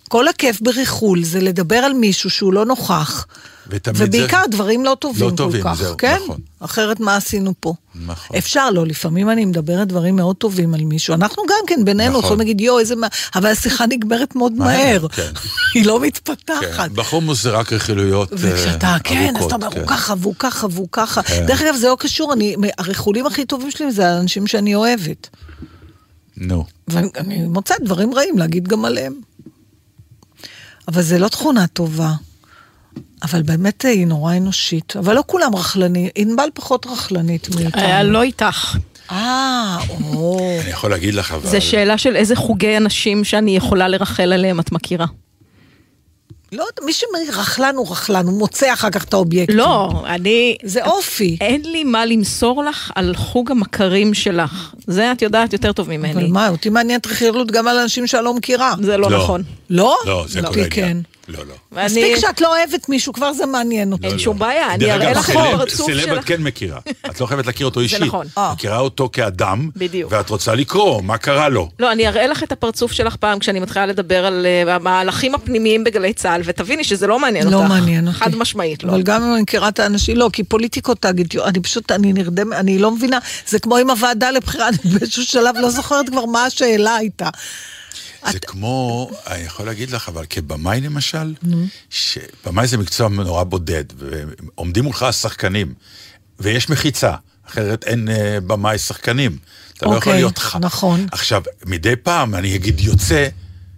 [0.08, 3.26] כל הכיף בריחול זה לדבר על מישהו שהוא לא נוכח.
[3.68, 6.18] ותמיד זה- ובעיקר דברים לא טובים, לא טובים, כל כך, זהו, כן?
[6.24, 6.40] נכון.
[6.60, 7.74] אחרת מה עשינו פה?
[8.06, 8.36] נכון.
[8.36, 11.14] אפשר לא, לפעמים אני מדברת דברים מאוד טובים על מישהו.
[11.14, 12.20] אנחנו גם כן בינינו נכון.
[12.24, 12.96] יכולים להגיד, יואו, איזה...
[12.96, 13.06] מה...
[13.34, 15.08] אבל השיחה נגמרת מאוד מהר.
[15.08, 15.30] כן.
[15.74, 16.90] היא לא כן, מתפתחת.
[16.90, 19.80] בחומוס זה רק רכילויות אה, וכשאתה, כן, אז ארוכות, אתה אומר, כן.
[19.80, 21.22] הוא ככה והוא ככה והוא ככה.
[21.22, 21.44] כן.
[21.46, 25.28] דרך אגב, זה לא קשור, אני, הריחולים הכי טובים שלי זה האנשים שאני אוהבת.
[26.36, 26.64] נו.
[26.88, 29.14] ואני מוצאת דברים רעים להגיד גם עליהם.
[30.88, 32.12] אבל זה לא תכונה טובה.
[33.22, 34.96] אבל באמת היא נורא אנושית.
[34.96, 38.12] אבל לא כולם רכלנים, ענבל פחות רכלנית אה, מאיתנו.
[38.12, 38.76] לא איתך.
[39.10, 40.58] אה, או.
[40.62, 41.50] אני יכול להגיד לך, אבל...
[41.50, 45.06] זה שאלה של איזה חוגי אנשים שאני יכולה לרחל עליהם את מכירה.
[46.52, 49.56] לא יודע, מי שרכלן הוא רכלן, הוא מוצא אחר כך את האובייקטים.
[49.56, 50.56] לא, אני...
[50.64, 51.36] זה אופי.
[51.40, 54.74] אין לי מה למסור לך על חוג המכרים שלך.
[54.86, 56.28] זה את יודעת יותר טוב אבל ממני.
[56.28, 58.74] מה, אותי מעניינת רכילות גם על אנשים שאני לא מכירה.
[58.80, 59.18] זה לא לא.
[59.18, 59.42] נכון.
[59.70, 59.96] לא?
[60.06, 61.02] לא, זה כל אותי העניין.
[61.04, 61.11] כן.
[61.32, 61.54] לא, לא.
[61.72, 64.06] ואני- מספיק שאת לא אוהבת מישהו, כבר זה מעניין אותי.
[64.06, 66.18] אין שום בעיה, אני אראה לך את סלב- הפרצוף סלב שלך.
[66.18, 66.80] את כן מכירה.
[67.06, 68.00] את לא חייבת להכיר אותו אישית.
[68.00, 68.26] נכון.
[68.38, 68.52] אה.
[68.52, 70.12] מכירה אותו כאדם, בדיוק.
[70.12, 71.68] ואת רוצה לקרוא, מה קרה לו.
[71.78, 75.84] לא, אני אראה לך את הפרצוף שלך פעם כשאני מתחילה לדבר על אה, המהלכים הפנימיים
[75.84, 77.56] בגלי צה"ל, ותביני שזה לא מעניין אותך.
[77.56, 78.18] לא מעניין אותי.
[78.18, 78.90] חד משמעית, לא.
[78.92, 82.56] אבל גם אם אני מכירה את האנשים, לא, כי פוליטיקות תגיד, אני פשוט, אני נרדמת,
[82.56, 86.44] אני לא מבינה, זה כמו עם הוועדה לבחירה, אני באיזשהו שלב לא זוכרת כבר מה
[86.44, 87.28] השאלה הייתה.
[88.30, 91.34] זה כמו, אני יכול להגיד לך, אבל כבמאי למשל,
[91.90, 95.74] שבמאי זה מקצוע נורא בודד, ועומדים מולך השחקנים,
[96.40, 97.14] ויש מחיצה,
[97.48, 99.38] אחרת אין אה, במאי שחקנים.
[99.78, 100.58] אתה לא יכול אוקיי, להיות חם.
[100.58, 101.06] נכון.
[101.12, 103.28] עכשיו, מדי פעם אני אגיד יוצא,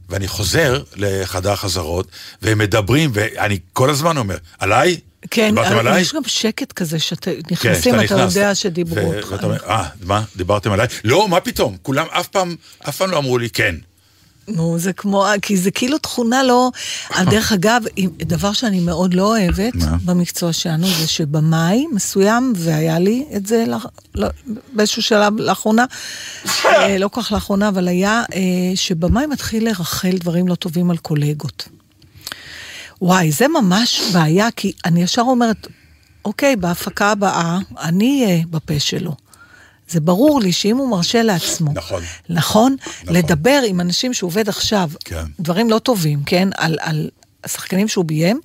[0.08, 2.08] ואני חוזר לחדר חזרות,
[2.42, 5.00] והם מדברים, ואני כל הזמן אומר, עליי?
[5.30, 6.00] כן, אבל עליי?
[6.00, 8.36] יש גם שקט כזה, שאתה כן, נכנסים, שאתה אתה נכנס.
[8.36, 9.32] יודע שדיברו אותך.
[9.32, 10.86] ואתה אומר, אה, מה, דיברתם עליי?
[11.04, 11.76] לא, מה פתאום?
[11.82, 12.56] כולם אף פעם,
[12.88, 13.74] אף פעם לא אמרו לי כן.
[14.48, 16.70] נו, זה כמו, כי זה כאילו תכונה לא...
[17.30, 17.82] דרך אגב,
[18.18, 19.96] דבר שאני מאוד לא אוהבת מה?
[20.04, 24.28] במקצוע שלנו, זה שבמאי מסוים, והיה לי את זה לח- לא,
[24.72, 25.84] באיזשהו שלב לאחרונה,
[26.64, 28.40] אה, לא כל כך לאחרונה, אבל היה אה,
[28.74, 31.68] שבמאי מתחיל לרחל דברים לא טובים על קולגות.
[33.02, 35.66] וואי, זה ממש בעיה, כי אני ישר אומרת,
[36.24, 39.14] אוקיי, בהפקה הבאה, אני אהיה בפה שלו.
[39.88, 42.02] זה ברור לי שאם הוא מרשה לעצמו, נכון.
[42.28, 42.76] נכון?
[43.02, 43.16] נכון.
[43.16, 45.24] לדבר עם אנשים שהוא עובד עכשיו, כן.
[45.40, 46.48] דברים לא טובים, כן?
[46.56, 47.10] על, על
[47.44, 48.40] השחקנים שהוא ביים,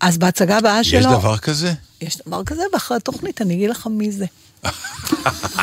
[0.00, 0.98] אז בהצגה הבאה שלו...
[0.98, 1.72] יש דבר כזה?
[2.00, 4.26] יש דבר כזה, ואחרי התוכנית אני אגיד לך מי זה.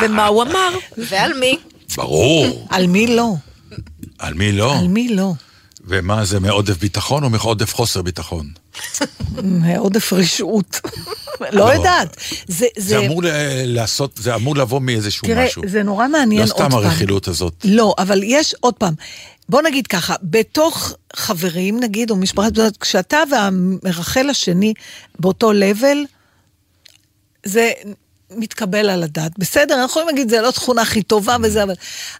[0.02, 0.70] ומה הוא אמר?
[0.98, 1.58] ועל מי?
[1.98, 2.68] ברור.
[2.70, 3.34] על מי לא?
[4.20, 4.78] על מי לא?
[4.78, 5.34] על מי לא?
[5.88, 8.50] ומה זה, מעודף ביטחון או מעודף חוסר ביטחון?
[9.44, 10.82] מעודף רשעות.
[11.52, 12.18] לא יודעת.
[12.48, 13.28] זה, זה אמור ל-
[13.66, 15.62] לעשות, זה אמור לבוא מאיזשהו תראה, משהו.
[15.68, 16.72] זה נורא מעניין לא עוד פעם.
[16.72, 17.54] סתם הרכילות הזאת.
[17.64, 18.94] לא, אבל יש עוד פעם.
[19.50, 24.74] בוא נגיד ככה, בתוך חברים נגיד, או בנות, כשאתה והמרחל השני
[25.20, 25.98] באותו לבל,
[27.46, 27.72] זה
[28.38, 29.40] מתקבל על הדעת.
[29.40, 31.74] בסדר, אנחנו יכולים להגיד, זה לא תכונה הכי טובה וזה, אבל,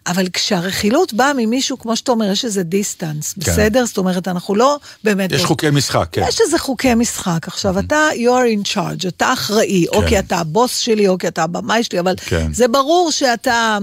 [0.06, 3.40] אבל כשהרכילות באה ממישהו, כמו שאתה אומר, יש איזה דיסטנס, כן.
[3.40, 3.86] בסדר?
[3.86, 5.32] זאת אומרת, אנחנו לא באמת...
[5.32, 6.24] יש חוקי משחק, כן.
[6.28, 7.48] יש איזה חוקי משחק.
[7.48, 10.08] עכשיו, אתה, you are in charge, אתה אחראי, או כן.
[10.08, 12.52] כי אתה הבוס שלי, או כי אתה הבמאי שלי, אבל כן.
[12.52, 13.78] זה ברור שאתה...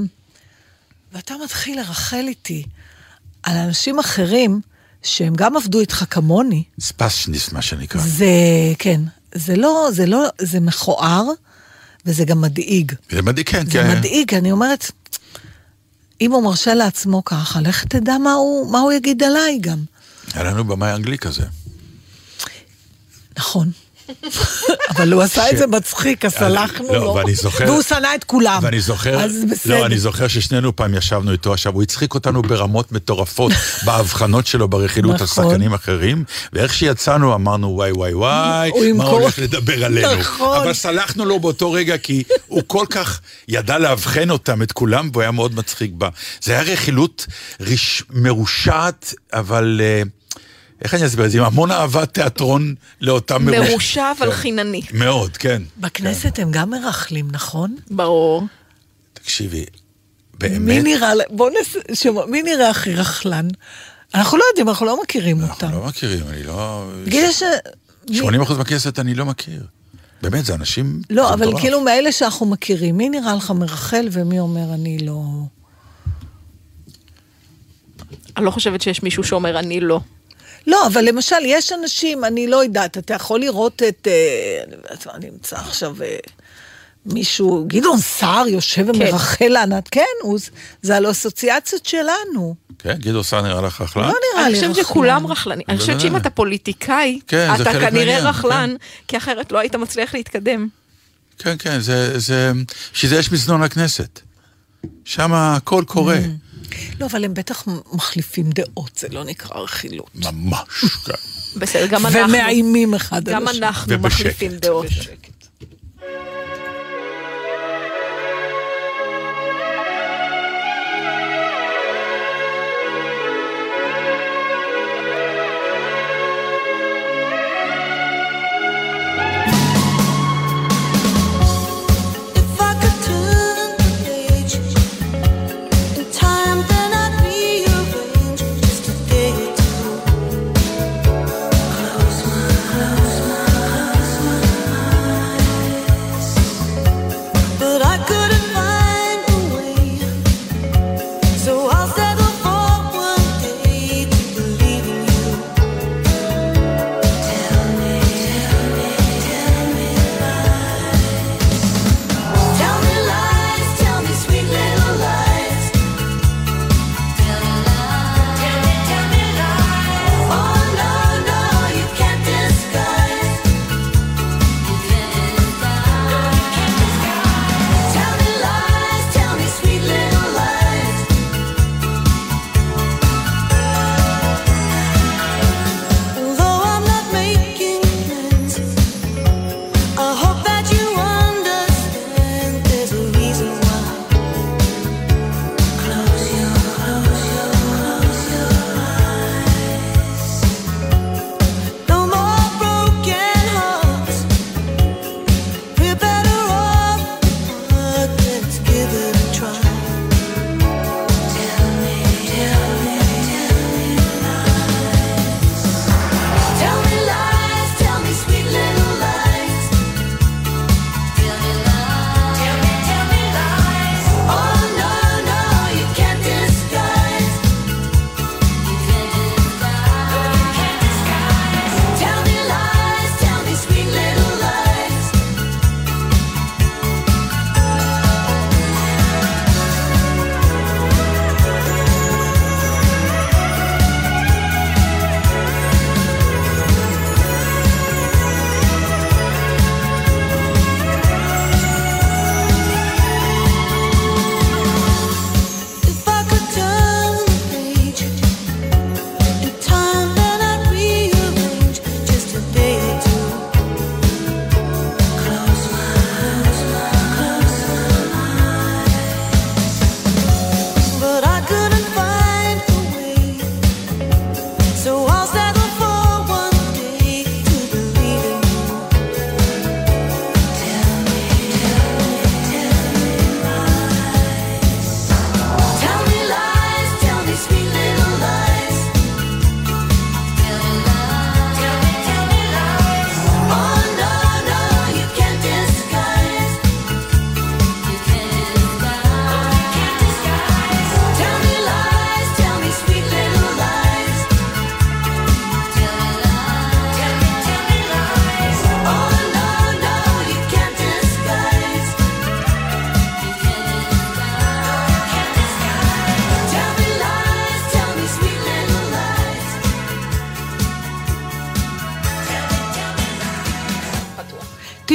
[1.13, 2.63] ואתה מתחיל לרחל איתי
[3.43, 4.61] על אנשים אחרים,
[5.03, 6.63] שהם גם עבדו איתך כמוני.
[6.79, 8.01] ספסניס, מה שנקרא.
[8.01, 8.25] זה,
[8.79, 9.01] כן,
[9.35, 11.23] זה לא, זה לא, זה מכוער,
[12.05, 12.91] וזה גם מדאיג.
[13.11, 13.97] זה מדאיג, כן, זה כן.
[13.97, 14.91] מדאיג, אני אומרת,
[16.21, 19.83] אם הוא מרשה לעצמו ככה, לך תדע מה הוא, מה הוא יגיד עליי גם.
[20.33, 21.43] היה לנו במאי אנגלי כזה.
[23.37, 23.71] נכון.
[24.89, 27.15] אבל הוא עשה את זה מצחיק, אז סלחנו לא, לו.
[27.65, 28.59] והוא שנא את כולם.
[28.61, 29.25] ואני זוכר.
[29.65, 33.51] לא, אני זוכר ששנינו פעם ישבנו איתו, עכשיו הוא הצחיק אותנו ברמות מטורפות,
[33.85, 35.45] בהבחנות שלו ברכילות על נכון.
[35.45, 40.15] שחקנים אחרים, ואיך שיצאנו אמרנו וואי וואי וואי, מה הולך לדבר עלינו.
[40.15, 40.57] נכון.
[40.57, 45.21] אבל סלחנו לו באותו רגע, כי הוא כל כך ידע לאבחן אותם, את כולם, והוא
[45.21, 46.09] היה מאוד מצחיק בה.
[46.41, 47.27] זה היה רכילות
[48.09, 49.81] מרושעת, אבל...
[49.83, 50.03] אה,
[50.83, 51.37] איך אני אסביר את זה?
[51.39, 54.35] עם המון אהבת תיאטרון לאותם מרוש- מרושע אבל כן.
[54.37, 54.81] חינני.
[54.93, 55.61] מאוד, כן.
[55.77, 57.75] בכנסת הם גם מרכלים, נכון?
[57.91, 58.43] ברור.
[59.13, 59.65] תקשיבי, מי
[60.49, 61.75] באמת, נראה, בוא נס...
[61.93, 63.47] שמה, מי נראה הכי רכלן?
[64.15, 65.65] אנחנו לא יודעים, אנחנו לא מכירים אותם.
[65.67, 66.85] אנחנו לא מכירים, אני לא...
[67.05, 67.43] יש...
[68.09, 69.63] מי- 80% מהכנסת אני לא מכיר.
[70.21, 71.01] באמת, זה אנשים...
[71.09, 71.61] לא, זה אבל מטורף.
[71.61, 75.23] כאילו מאלה שאנחנו מכירים, מי נראה לך מרחל ומי אומר אני לא...
[77.99, 79.99] אני אני לא חושבת שיש מישהו שאומר אני לא.
[80.67, 84.07] לא, אבל למשל, יש אנשים, אני לא יודעת, אתה יכול לראות את...
[84.07, 86.17] אה, אני יודעת מה, אני אמצא עכשיו אה,
[87.05, 90.39] מישהו, גדעון סער יושב ומרחל לענת, כן, הוא,
[90.81, 92.55] זה על האסוציאציות שלנו.
[92.79, 94.07] כן, גדעון סער נראה לך אחלה?
[94.07, 94.83] לא נראה אני לי חושבת רכלן.
[94.83, 95.65] שכולם רכלנים.
[95.69, 96.15] אני חושבת שאם.
[96.15, 98.75] אתה פוליטיקאי, כן, אתה כנראה מהעניין, רכלן,
[99.07, 100.67] כי אחרת לא היית מצליח להתקדם.
[101.37, 102.19] כן, כן, זה...
[102.19, 102.51] זה...
[102.93, 104.19] בשביל זה יש מזנון הכנסת.
[105.05, 106.17] שם הכל קורה.
[106.99, 110.09] לא, אבל הם בטח מחליפים דעות, זה לא נקרא רכילות.
[110.15, 111.13] ממש, כן.
[111.59, 112.19] בסדר, גם אנחנו.
[112.19, 113.65] ומאיימים אחד על גם השני.
[113.67, 114.19] אנחנו ובשקט.
[114.21, 114.85] מחליפים דעות.
[114.85, 116.03] If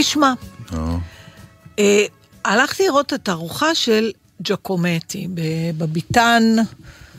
[0.08, 0.32] תשמע,
[0.72, 0.98] נו.
[1.78, 2.04] אה,
[2.44, 4.10] הלכתי לראות את הארוחה של
[4.42, 5.40] ג'קומטי ב-
[5.78, 6.42] בביתן.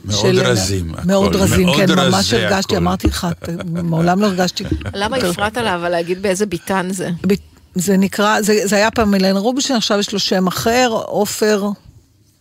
[0.05, 1.07] מאוד של- רזים, הכל.
[1.07, 2.83] מאוד רזים, מאוד כן, ממש הרגשתי, הכל.
[2.83, 3.27] אמרתי לך,
[3.65, 4.63] מעולם לא הרגשתי.
[4.93, 7.09] למה הפרעת לה אבל להגיד באיזה ביתן זה?
[7.27, 7.33] ב-
[7.75, 11.67] זה נקרא, זה, זה היה פעם אלן רובינשטיין, עכשיו יש לו שם אחר, עופר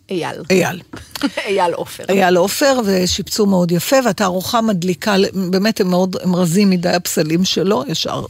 [0.09, 0.35] אייל.
[0.49, 0.81] אייל.
[1.47, 2.03] אייל עופר.
[2.09, 5.15] אייל עופר, ושיפצו מאוד יפה, והתערוכה מדליקה,
[5.49, 8.23] באמת הם מאוד, הם רזים מדי הפסלים שלו, ישר.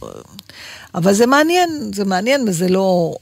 [0.94, 3.14] אבל זה מעניין, זה מעניין, וזה לא...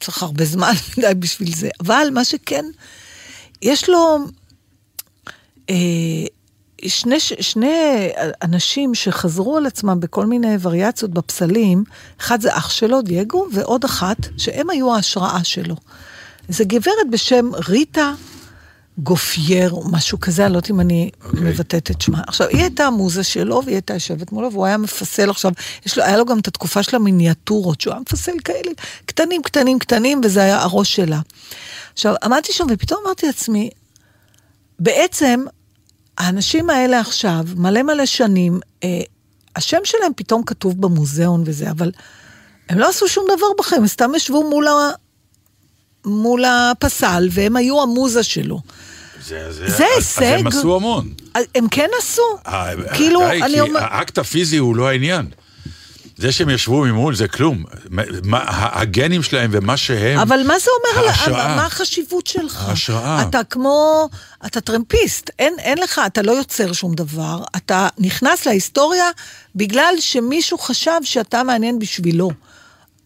[0.00, 1.68] צריך הרבה זמן מדי בשביל זה.
[1.80, 2.64] אבל מה שכן,
[3.62, 4.18] יש לו...
[5.70, 5.74] אה,
[6.86, 8.08] שני, שני
[8.42, 11.84] אנשים שחזרו על עצמם בכל מיני וריאציות בפסלים,
[12.20, 15.76] אחד זה אח שלו, דייגו, ועוד אחת, שהם היו ההשראה שלו.
[16.48, 18.14] זו גברת בשם ריטה
[18.98, 21.40] גופייר, או משהו כזה, אני לא יודעת אם אני okay.
[21.40, 22.20] מבטאת את שמה.
[22.26, 25.52] עכשיו, היא הייתה המוזה שלו, והיא הייתה יושבת מולו, והוא היה מפסל עכשיו,
[25.86, 28.72] יש לו, היה לו גם את התקופה של המיניאטורות, שהוא היה מפסל כאלה,
[29.06, 31.20] קטנים, קטנים, קטנים, וזה היה הראש שלה.
[31.92, 33.70] עכשיו, עמדתי שם, ופתאום אמרתי לעצמי,
[34.78, 35.44] בעצם,
[36.18, 39.00] האנשים האלה עכשיו, מלא מלא שנים, אה,
[39.56, 41.92] השם שלהם פתאום כתוב במוזיאון וזה, אבל
[42.68, 44.66] הם לא עשו שום דבר בחיים, הם סתם ישבו מול,
[46.04, 48.60] מול הפסל, והם היו המוזה שלו.
[49.26, 50.22] זה, זה, זה אז- הישג.
[50.22, 51.14] אז הם עשו המון.
[51.54, 52.22] הם כן עשו.
[52.46, 53.80] אה, כאילו, די, אני כי אומר...
[53.80, 55.26] האקט הפיזי הוא לא העניין.
[56.16, 57.64] זה שהם ישבו ממול זה כלום.
[58.22, 58.44] מה-
[58.80, 60.18] הגנים שלהם ומה שהם...
[60.18, 61.56] אבל מה זה אומר, על- ההשראה.
[61.56, 62.68] מה החשיבות שלך?
[62.68, 63.22] ההשראה.
[63.22, 64.08] אתה כמו,
[64.46, 69.06] אתה טרמפיסט, אין, אין לך, אתה לא יוצר שום דבר, אתה נכנס להיסטוריה
[69.56, 72.30] בגלל שמישהו חשב שאתה מעניין בשבילו.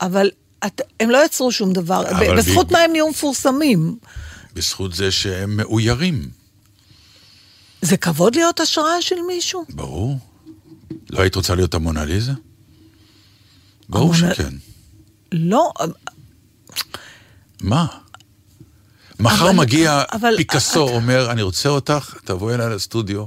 [0.01, 0.31] אבל
[0.67, 3.99] את, הם לא יצרו שום דבר, אבל בזכות ב- מה הם נהיו מפורסמים?
[4.55, 6.29] בזכות זה שהם מאוירים.
[7.83, 9.65] זה כבוד להיות השראה של מישהו?
[9.71, 10.19] ברור.
[11.11, 12.33] לא היית רוצה להיות המונליזה?
[13.89, 14.55] ברור המונה- שכן.
[15.33, 15.73] לא,
[17.61, 17.87] מה?
[19.21, 23.25] מחר אבל- מגיע אבל- פיקאסו, את- אומר, אני רוצה אותך, תבואי אליי לסטודיו,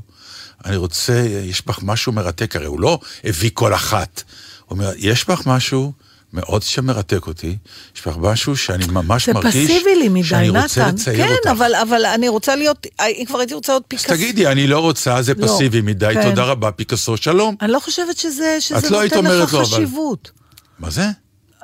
[0.65, 1.13] אני רוצה,
[1.43, 4.23] יש בך משהו מרתק, הרי הוא לא הביא כל אחת.
[4.65, 5.93] הוא אומר, יש בך משהו
[6.33, 7.57] מאוד שמרתק אותי,
[7.95, 10.61] יש בך משהו שאני ממש זה מרגיש פסיבי לי מדי, שאני נתן.
[10.61, 11.47] רוצה לצייר כן, אותך.
[11.51, 14.13] אבל, אבל אני רוצה להיות, אם כבר הייתי רוצה להיות אז פיקאסו.
[14.15, 16.29] תגידי, אני לא רוצה, זה לא, פסיבי מדי, כן.
[16.29, 17.55] תודה רבה, פיקאסו, שלום.
[17.61, 20.31] אני לא חושבת שזה, שזה לא נותן לך אבל- חשיבות.
[20.79, 21.05] מה זה?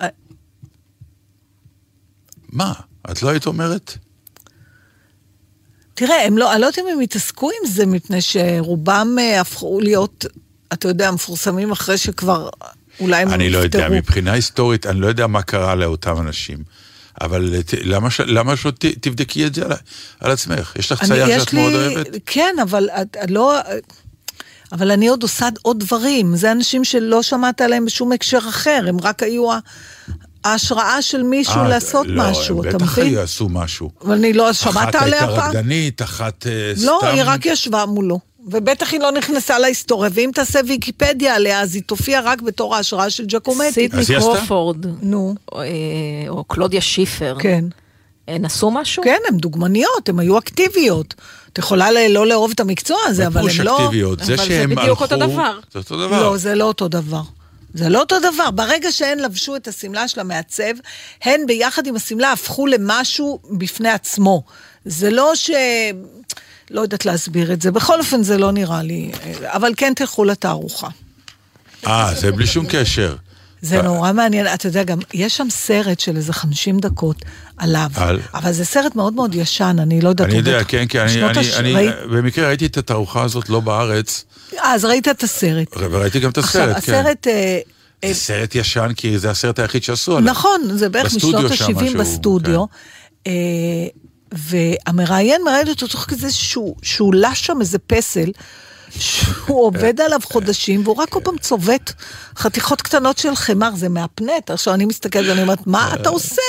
[0.01, 0.07] אה.
[2.49, 2.73] מה?
[3.11, 3.97] את לא היית אומרת?
[5.93, 9.79] תראה, הם לא, אני לא יודעת אם הם התעסקו עם זה, מפני שרובם אה, הפכו
[9.81, 10.25] להיות,
[10.73, 12.49] אתה יודע, מפורסמים אחרי שכבר
[12.99, 13.95] אולי הם אני לא יודע, נפטרו.
[13.97, 16.57] מבחינה היסטורית, אני לא יודע מה קרה לאותם אנשים.
[17.21, 19.71] אבל למה, ש- למה שלא ת- תבדקי את זה על,
[20.19, 20.73] על עצמך?
[20.79, 22.07] יש לך צייר שאת מאוד לי- אוהבת?
[22.25, 23.55] כן, אבל את, את לא...
[24.71, 26.35] אבל אני עוד עושה עוד דברים.
[26.35, 29.47] זה אנשים שלא שמעת עליהם בשום הקשר אחר, הם רק היו
[30.45, 33.13] ההשראה של מישהו אה, לעשות לא, משהו, הם אתה בטח מבין?
[33.13, 33.91] יעשו משהו.
[34.01, 35.49] אבל אני לא, שמעת אחת עליה הייתה פעם?
[35.49, 36.85] רקדנית, אחת אה, סתם...
[36.85, 38.19] לא, היא רק ישבה מולו.
[38.45, 43.09] ובטח היא לא נכנסה להיסטוריה, ואם תעשה ויקיפדיה עליה, אז היא תופיע רק בתור ההשראה
[43.09, 43.71] של ג'קומטי.
[43.71, 44.05] סידני?
[44.19, 45.65] קרופורד, נו, או, אה,
[46.29, 47.65] או קלודיה שיפר, כן.
[48.27, 49.03] הן עשו משהו?
[49.03, 51.13] כן, הן דוגמניות, הן היו אקטיביות.
[51.53, 53.77] את יכולה לא לאהוב את המקצוע הזה, אבל הן לא...
[53.83, 55.59] אקטיביות, זה אבל זה שהם בדיוק אותו הלכו- דבר.
[55.73, 56.23] זה אותו דבר.
[56.23, 57.21] לא, זה לא אותו דבר.
[57.73, 58.51] זה לא אותו דבר.
[58.51, 60.63] ברגע שהן לבשו את השמלה של המעצב,
[61.23, 64.43] הן ביחד עם השמלה הפכו למשהו בפני עצמו.
[64.85, 65.51] זה לא ש...
[66.71, 67.71] לא יודעת להסביר את זה.
[67.71, 69.11] בכל אופן, זה לא נראה לי...
[69.43, 70.87] אבל כן תלכו לתערוכה.
[71.87, 73.15] אה, זה בלי שום קשר.
[73.61, 77.15] זה נורא מעניין, אתה יודע, גם יש שם סרט של איזה 50 דקות
[77.57, 78.19] עליו, על?
[78.33, 80.27] אבל זה סרט מאוד מאוד ישן, אני לא יודעת...
[80.27, 83.59] אני יודע, כן, כן, אני, אני, הש- אני ראית- במקרה ראיתי את התערוכה הזאת לא
[83.59, 84.25] בארץ,
[84.61, 85.67] אז ראית את הסרט.
[85.77, 86.93] וראיתי גם את עכשיו, הסרט, כן.
[86.93, 87.27] הסרט...
[87.27, 87.59] אה,
[88.03, 90.31] אה, זה סרט ישן, כי זה הסרט היחיד שעשו עליו.
[90.31, 92.63] נכון, זה בערך משנות שם, ה-70 שהוא- בסטודיו.
[93.27, 93.31] אה,
[94.31, 98.31] והמראיין מראיין אותו תוך כזה שהוא, שהוא לש שם איזה פסל,
[98.99, 101.93] שהוא עובד עליו חודשים, והוא רק כל פעם צובט
[102.37, 104.49] חתיכות קטנות של חמר, זה מהפנט.
[104.49, 106.41] עכשיו אני מסתכלת ואני אומרת, מה אתה עושה?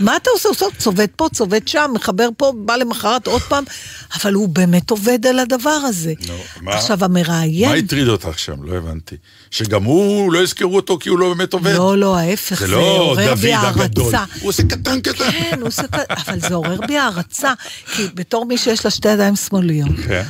[0.00, 0.48] מה אתה עושה?
[0.48, 3.64] הוא צובט פה, צובט שם, מחבר פה, בא למחרת עוד פעם,
[4.14, 6.12] אבל הוא באמת עובד על הדבר הזה.
[6.66, 7.68] עכשיו המראיין...
[7.68, 8.62] מה הטריד אותך שם?
[8.62, 9.16] לא הבנתי.
[9.50, 11.74] שגם הוא, לא יזכרו אותו כי הוא לא באמת עובד.
[11.74, 13.52] לא, לא, ההפך, זה לא עורר בי.
[13.52, 14.24] הערצה.
[14.40, 15.30] הוא עושה קטן קטן.
[15.30, 15.94] כן, הוא עושה כ...
[16.10, 17.52] אבל זה עורר בי הערצה,
[17.96, 20.22] כי בתור מי שיש לה שתי ידיים שמאליות, כן.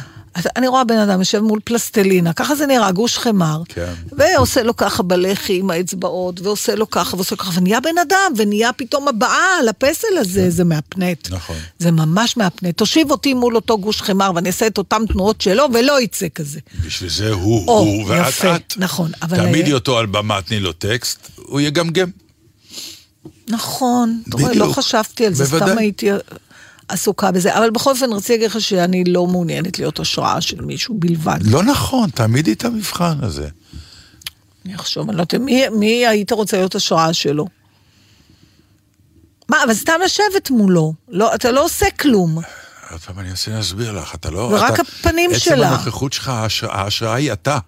[0.56, 3.92] אני רואה בן אדם יושב מול פלסטלינה, ככה זה נראה, גוש חמר, כן.
[4.12, 8.32] ועושה לו ככה בלחי עם האצבעות, ועושה לו ככה ועושה לו ככה, ונהיה בן אדם,
[8.36, 11.30] ונהיה פתאום הבעה על הפסל הזה, זה מהפנט.
[11.30, 11.56] נכון.
[11.78, 12.76] זה ממש מהפנט.
[12.78, 16.60] תושיב אותי מול אותו גוש חמר, ואני אעשה את אותן תנועות שלו, ולא יצא כזה.
[16.86, 18.74] בשביל זה הוא, או, הוא ואת יפה, את.
[18.76, 22.08] נכון, אבל- תעמידי אותו על במה, תני לו טקסט, הוא יגמגם.
[23.48, 24.72] נכון, אתה רואה, לא.
[24.72, 25.68] חשבתי על זה, בוודאי.
[25.68, 26.06] סתם הייתי
[26.88, 27.58] עסוקה בזה.
[27.58, 31.38] אבל בכל אופן, רציתי להגיד לך שאני לא מעוניינת להיות השראה של מישהו בלבד.
[31.44, 33.48] לא נכון, תעמידי את המבחן הזה.
[34.66, 37.46] אני אחשוב, אני לא יודעת, מי, מי היית רוצה להיות השראה שלו?
[39.48, 40.94] מה, אבל סתם לשבת מולו.
[41.08, 42.38] לא, אתה לא עושה כלום.
[42.90, 44.38] עוד פעם אני אנסה להסביר לך, אתה לא...
[44.40, 45.68] ורק אתה- הפנים עצם שלה.
[45.68, 46.28] הנוכחות שלך,
[46.68, 47.58] ההשראה- היא אתה.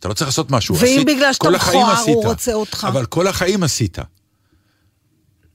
[0.00, 0.74] אתה לא צריך לעשות משהו.
[0.76, 2.24] ואם עשית- בגלל שאתה מכוער, הוא.
[2.26, 2.86] רוצה אותך.
[2.90, 3.98] אבל כל החיים עשית.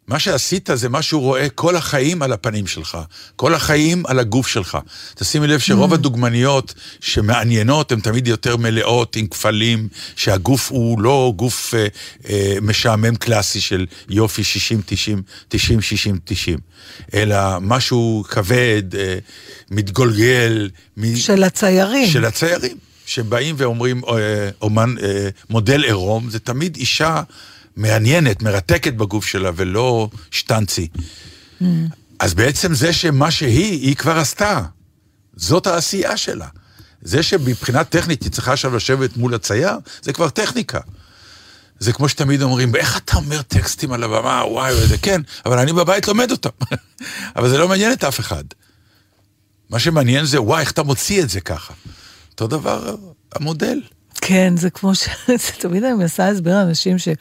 [0.07, 2.97] מה שעשית זה מה שהוא רואה כל החיים על הפנים שלך,
[3.35, 4.77] כל החיים על הגוף שלך.
[5.15, 5.93] תשימי לב שרוב Mm.
[5.95, 11.87] הדוגמניות שמעניינות הן תמיד יותר מלאות, עם כפלים, שהגוף הוא לא גוף אה,
[12.29, 16.57] אה, משעמם קלאסי של יופי 60, 90, 90, 60, 90,
[17.13, 19.17] אלא משהו כבד, אה,
[19.71, 20.69] מתגולגל.
[20.97, 22.07] מ- של הציירים.
[22.07, 24.13] של הציירים, שבאים ואומרים, אה,
[24.61, 27.21] אומן, אה, מודל עירום, זה תמיד אישה
[27.75, 30.87] מעניינת, מרתקת בגוף שלה, ולא שטנצי.
[32.19, 34.61] אז בעצם זה שמה שהיא, היא כבר עשתה.
[35.35, 36.47] זאת העשייה שלה.
[37.01, 40.79] זה שמבחינה טכנית היא צריכה עכשיו לשבת מול הצייר, זה כבר טכניקה.
[41.79, 45.73] זה כמו שתמיד אומרים, איך אתה אומר טקסטים על הבמה, וואי, וזה כן, אבל אני
[45.73, 46.49] בבית לומד אותם.
[47.35, 48.43] אבל זה לא מעניין את אף אחד.
[49.69, 51.73] מה שמעניין זה, וואי, איך אתה מוציא את זה ככה.
[52.31, 52.95] אותו דבר
[53.35, 53.81] המודל.
[54.25, 55.03] כן, זה כמו ש...
[55.27, 57.07] זה תמיד אני מנסה להסביר לאנשים ש...
[57.07, 57.17] אתה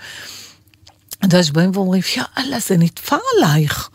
[1.26, 3.88] יודע, שבאים ואומרים, יאללה, זה נתפר עלייך.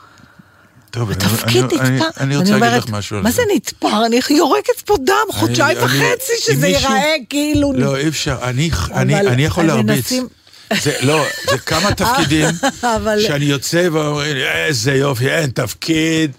[0.92, 2.10] טוב, אני- התפקיד אני- אני- נתפר.
[2.24, 4.06] אני ואני רוצה להגיד לך משהו על מה זה נתפר?
[4.06, 7.74] אני יורקת פה דם חודשיים אני- וחצי, שזה מישהו- ייראה כאילו...
[7.76, 10.12] לא, אי אפשר, אני, אני, אני יכול להרביץ.
[10.82, 12.46] זה, לא, זה כמה תפקידים
[12.84, 16.32] אבל- שאני יוצא ואומרים איזה יופי, אין תפקיד,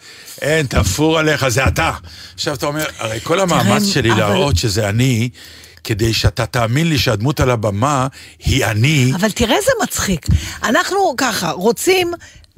[0.42, 1.92] אין תפור עליך, זה אתה.
[2.34, 5.28] עכשיו אתה אומר, הרי כל המאמץ שלי להראות שזה אני,
[5.88, 8.06] כדי שאתה תאמין לי שהדמות על הבמה
[8.44, 10.26] היא אני, אבל תראה איזה מצחיק.
[10.62, 12.12] אנחנו ככה, רוצים...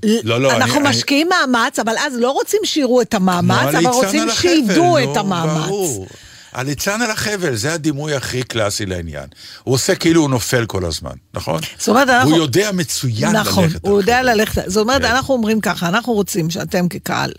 [0.04, 3.86] לא, לא, אנחנו אני- משקיעים מאמץ, אבל אז לא רוצים שיראו את המאמץ, כמו אבל
[3.86, 5.66] רוצים שידעו נו, את המאמץ.
[5.66, 6.06] ברור.
[6.52, 9.26] הליצן על החבל, זה הדימוי הכי קלאסי לעניין.
[9.64, 11.60] הוא עושה כאילו הוא נופל כל הזמן, נכון?
[11.78, 12.30] זאת אומרת, אנחנו...
[12.30, 14.22] הוא יודע מצוין נכון, ללכת הוא על יודע.
[14.22, 14.62] ללכת.
[14.66, 15.08] זאת אומרת, כן.
[15.10, 17.32] אנחנו אומרים ככה, אנחנו רוצים שאתם כקהל...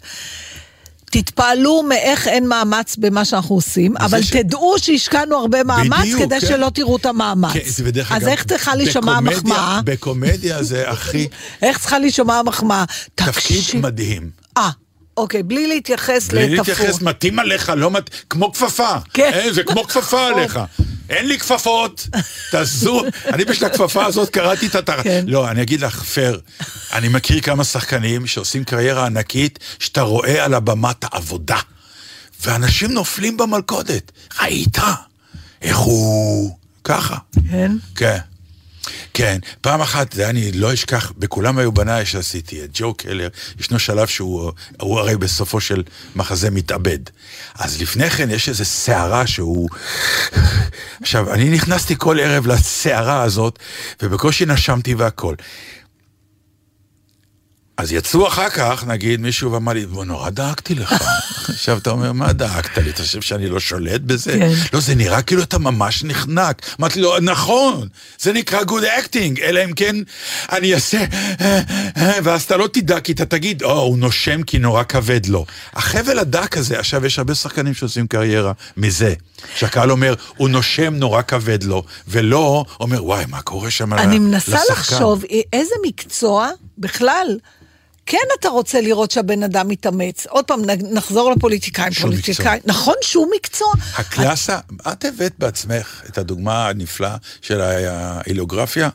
[1.12, 6.39] תתפעלו מאיך אין מאמץ במה שאנחנו עושים, אבל ש- תדעו שהשקענו הרבה מאמץ בדיוק, כדי
[6.39, 6.47] כן.
[6.47, 7.53] שלא תראו את המאמץ.
[7.53, 7.59] כן,
[8.09, 9.82] אז אגב, איך צריכה להישמע המחמאה?
[9.86, 11.28] בקומדיה זה הכי
[11.62, 12.84] איך צריכה להישמע המחמאה?
[13.16, 13.64] תפקיד.
[13.82, 14.30] מדהים.
[14.57, 14.70] אה,
[15.22, 16.57] אוקיי, בלי להתייחס בלי לתפור.
[16.57, 18.09] להתייחס, מתאים עליך, לא מת...
[18.30, 18.95] כמו כפפה.
[19.13, 19.32] כן.
[19.34, 20.59] אין, זה כמו כפפה עליך.
[21.09, 22.07] אין לי כפפות,
[22.51, 23.03] תעזו.
[23.34, 25.03] אני בשביל הכפפה הזאת קראתי את התר...
[25.03, 25.24] כן.
[25.28, 26.39] לא, אני אגיד לך, פייר,
[26.93, 31.57] אני מכיר כמה שחקנים שעושים קריירה ענקית, שאתה רואה על הבמה את העבודה.
[32.45, 34.11] ואנשים נופלים במלכודת.
[34.41, 34.78] ראית?
[35.61, 36.57] איך הוא...
[36.84, 37.17] ככה.
[37.49, 37.72] כן?
[37.95, 38.17] כן.
[39.13, 43.27] כן, פעם אחת, זה אני לא אשכח, בכולם היו בניי שעשיתי, את ג'ו קלר,
[43.59, 44.51] ישנו שלב שהוא
[44.82, 45.84] הוא הרי בסופו של
[46.15, 46.99] מחזה מתאבד.
[47.55, 49.69] אז לפני כן יש איזו סערה שהוא...
[51.01, 53.59] עכשיו, אני נכנסתי כל ערב לסערה הזאת,
[54.01, 55.36] ובקושי נשמתי והכל.
[57.82, 60.93] אז יצאו אחר כך, נגיד, מישהו ואמר לי, בוא, נורא דאגתי לך.
[61.49, 62.89] עכשיו אתה אומר, מה דאגת לי?
[62.89, 64.32] אתה חושב שאני לא שולט בזה?
[64.32, 64.51] כן.
[64.73, 66.61] לא, זה נראה כאילו אתה ממש נחנק.
[66.79, 67.88] אמרתי לו, נכון,
[68.19, 69.95] זה נקרא good acting, אלא אם כן
[70.51, 71.05] אני אעשה...
[72.23, 75.45] ואז אתה לא תדע, כי אתה תגיד, או, הוא נושם כי נורא כבד לו.
[75.73, 79.13] החבל הדק הזה, עכשיו יש הרבה שחקנים שעושים קריירה מזה.
[79.55, 84.51] שהקהל אומר, הוא נושם נורא כבד לו, ולא אומר, וואי, מה קורה שם אני מנסה
[84.51, 85.23] לשחקן?" לחשוב
[85.53, 87.38] איזה מקצוע בכלל.
[88.06, 90.26] כן אתה רוצה לראות שהבן אדם מתאמץ.
[90.28, 91.93] עוד פעם, נחזור לפוליטיקאים.
[91.93, 93.74] שום פוליטיקאים, נכון, שום מקצוע.
[93.95, 94.60] הקלאסה,
[94.91, 98.89] את הבאת בעצמך את הדוגמה הנפלאה של ההילוגרפיה?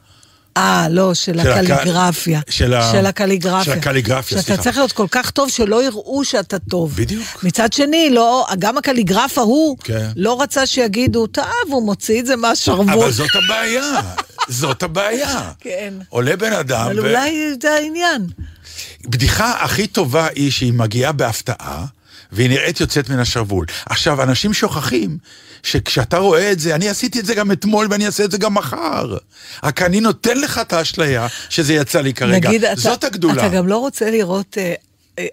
[0.56, 2.40] אה, לא, של של הק- הקליגרפיה.
[2.50, 3.64] של ה- של הקליגרפיה.
[3.64, 4.62] של הקליגרפיה, שאתה סליחה.
[4.62, 6.92] צריך להיות כל כך טוב שלא יראו שאתה טוב.
[6.96, 7.44] בדיוק.
[7.44, 10.08] מצד שני, לא, גם הקליגרף ההוא כן.
[10.16, 12.90] לא רצה שיגידו, טוב, הוא מוציא את זה מהשרוול.
[12.92, 14.00] אבל זאת הבעיה,
[14.48, 15.50] זאת הבעיה.
[15.60, 15.94] כן.
[16.08, 18.26] עולה בן אדם, אבל אולי זה העניין.
[19.04, 21.84] בדיחה הכי טובה היא שהיא מגיעה בהפתעה,
[22.32, 23.66] והיא נראית יוצאת מן השרוול.
[23.86, 25.18] עכשיו, אנשים שוכחים
[25.66, 28.54] שכשאתה רואה את זה, אני עשיתי את זה גם אתמול ואני אעשה את זה גם
[28.54, 29.16] מחר.
[29.64, 32.48] רק אני נותן לך את האשליה שזה יצא לי כרגע.
[32.48, 33.46] נגיד, אתה, זאת הגדולה.
[33.46, 34.74] אתה גם לא רוצה לראות אה,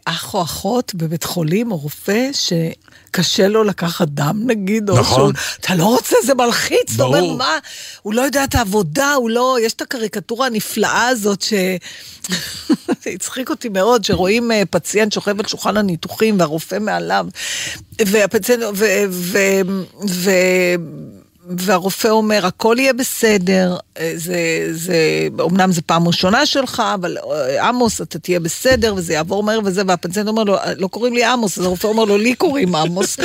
[0.05, 5.35] אח או אחות בבית חולים או רופא שקשה לו לקחת דם נגיד, או נכון.
[5.35, 7.33] שהוא, אתה לא רוצה, זה מלחיץ, אתה אומר.
[7.33, 7.57] מה,
[8.01, 11.53] הוא לא יודע את העבודה, הוא לא, יש את הקריקטורה הנפלאה הזאת ש...
[13.15, 17.27] הצחיק אותי מאוד, שרואים אה, פציינט שוכב על שולחן הניתוחים והרופא מעליו,
[18.01, 18.85] והפציינט, ו...
[19.09, 19.37] ו,
[20.09, 20.31] ו
[21.47, 24.37] והרופא אומר, הכל יהיה בסדר, אה, זה,
[24.71, 24.95] זה,
[25.41, 29.81] אמנם זו פעם ראשונה שלך, אבל אה, עמוס, אתה תהיה בסדר, וזה יעבור מהר וזה,
[29.87, 33.17] והפציינט אומר לו, לא קוראים לי עמוס, אז הרופא אומר לו, לי קוראים עמוס.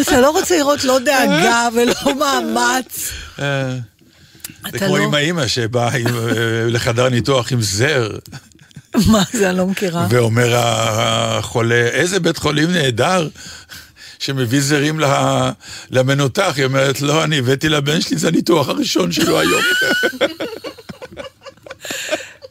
[0.00, 3.10] אתה לא רוצה לראות לא דאגה ולא מאמץ.
[3.38, 3.76] אה,
[4.72, 6.00] זה כמו לא- עם האימא שבאה אה,
[6.68, 8.10] לחדר ניתוח עם זר,
[9.12, 10.06] מה זה, אני לא מכירה.
[10.10, 13.28] ואומר החולה, איזה בית חולים נהדר.
[14.18, 15.00] שמביא זרים
[15.90, 19.62] למנותח, היא אומרת, לא, אני הבאתי לבן שלי, זה הניתוח הראשון שלו היום.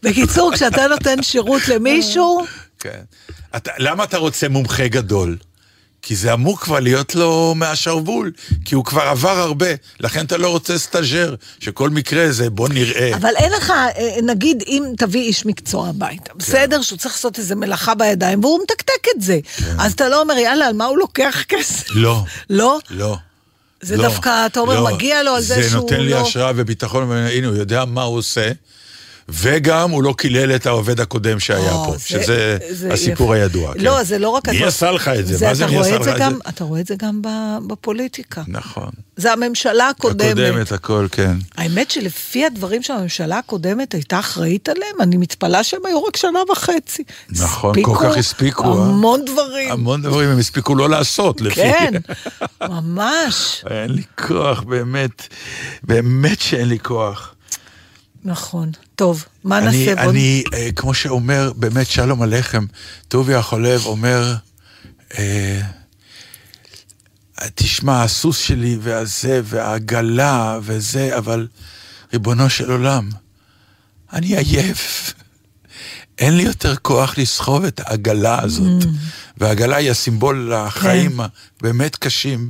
[0.03, 2.45] בקיצור, כשאתה נותן שירות למישהו,
[2.79, 2.99] כן.
[3.55, 5.37] אתה, למה אתה רוצה מומחה גדול?
[6.05, 8.31] כי זה אמור כבר להיות לו מהשרוול,
[8.65, 9.67] כי הוא כבר עבר הרבה,
[9.99, 13.15] לכן אתה לא רוצה סטאז'ר, שכל מקרה זה בוא נראה.
[13.15, 13.91] אבל אין לך, אה,
[14.23, 16.37] נגיד, אם תביא איש מקצוע הביתה, כן.
[16.37, 16.81] בסדר?
[16.81, 19.39] שהוא צריך לעשות איזה מלאכה בידיים, והוא מתקתק את זה.
[19.79, 21.85] אז אתה לא אומר, יאללה, על מה הוא לוקח כסף?
[21.89, 22.79] לא, לא?
[22.89, 23.17] לא.
[23.81, 24.93] זה לא, דווקא, אתה אומר, לא.
[24.95, 28.03] מגיע לו על זה שהוא זה נותן לי לא- השראה וביטחון, והנה, הוא יודע מה
[28.03, 28.51] הוא עושה,
[29.33, 33.43] וגם הוא לא קילל את העובד הקודם שהיה או, פה, זה- שזה זה הסיפור יפה.
[33.43, 33.73] הידוע.
[33.77, 34.03] לא, כן.
[34.03, 34.49] זה לא רק...
[34.49, 35.47] מי עשה לך את זה?
[35.47, 36.25] מה זה מי עשה לך זה את זה?
[36.49, 37.21] אתה רואה את זה גם
[37.67, 38.41] בפוליטיקה.
[38.47, 38.89] נכון.
[39.17, 40.31] זה הממשלה הקודמת.
[40.31, 41.37] הקודמת, הכל, כן.
[41.57, 47.03] האמת שלפי הדברים שהממשלה הקודמת הייתה אחראית עליהם, אני מתפלאה שהם היו רק שנה וחצי.
[47.29, 48.85] נכון, כל כך הספיקו, אה?
[48.85, 49.71] המון דברים.
[49.71, 51.55] המון דברים הם הספיקו לא לעשות, לפי...
[51.55, 51.91] כן,
[52.61, 53.63] ממש.
[53.71, 55.27] אין לי כוח, באמת,
[55.83, 57.35] באמת שאין לי כוח.
[58.25, 58.71] נכון.
[58.95, 59.95] טוב, מה אני, נעשה?
[59.95, 62.65] בוא- אני אה, כמו שאומר, באמת, שלום עליכם,
[63.07, 64.35] טוביה החולב אומר,
[65.17, 65.61] אה,
[67.55, 71.47] תשמע, הסוס שלי והזה, והעגלה וזה, אבל
[72.13, 73.09] ריבונו של עולם,
[74.13, 75.13] אני עייף.
[76.19, 78.83] אין לי יותר כוח לסחוב את העגלה הזאת.
[79.37, 81.19] והעגלה היא הסימבול לחיים
[81.59, 82.49] הבאמת קשים.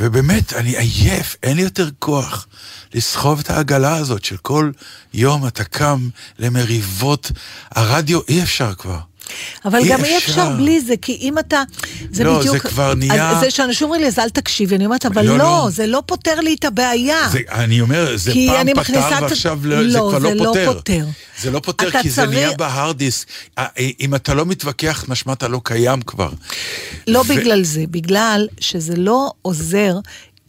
[0.00, 2.46] ובאמת, אני עייף, אין לי יותר כוח
[2.94, 4.70] לסחוב את העגלה הזאת של כל
[5.14, 7.32] יום אתה קם למריבות.
[7.70, 8.98] הרדיו אי אפשר כבר.
[9.64, 10.50] אבל אי גם אי אפשר.
[10.56, 11.62] בלי זה, כי אם אתה...
[12.12, 12.52] זה לא, בדיוק...
[12.56, 15.38] זה כבר נהיה- אז זה שאנשים אומרים לי, אז אל תקשיבי, אני אומרת, אבל לא,
[15.38, 15.68] לא, לא.
[15.70, 17.28] זה לא פותר לי את הבעיה.
[17.32, 20.72] זה, אני אומר, זה פעם פתר ועכשיו לא, זה לא, כבר זה לא לא פותר.
[20.74, 21.04] פותר.
[21.40, 23.26] זה לא פותר כי זה נהיה צריך- בהארד דיסק.
[23.58, 23.66] אה,
[24.00, 26.30] אם אתה לא מתווכח, משמע אתה לא קיים כבר.
[27.06, 29.94] לא ו- בגלל זה, בגלל שזה לא עוזר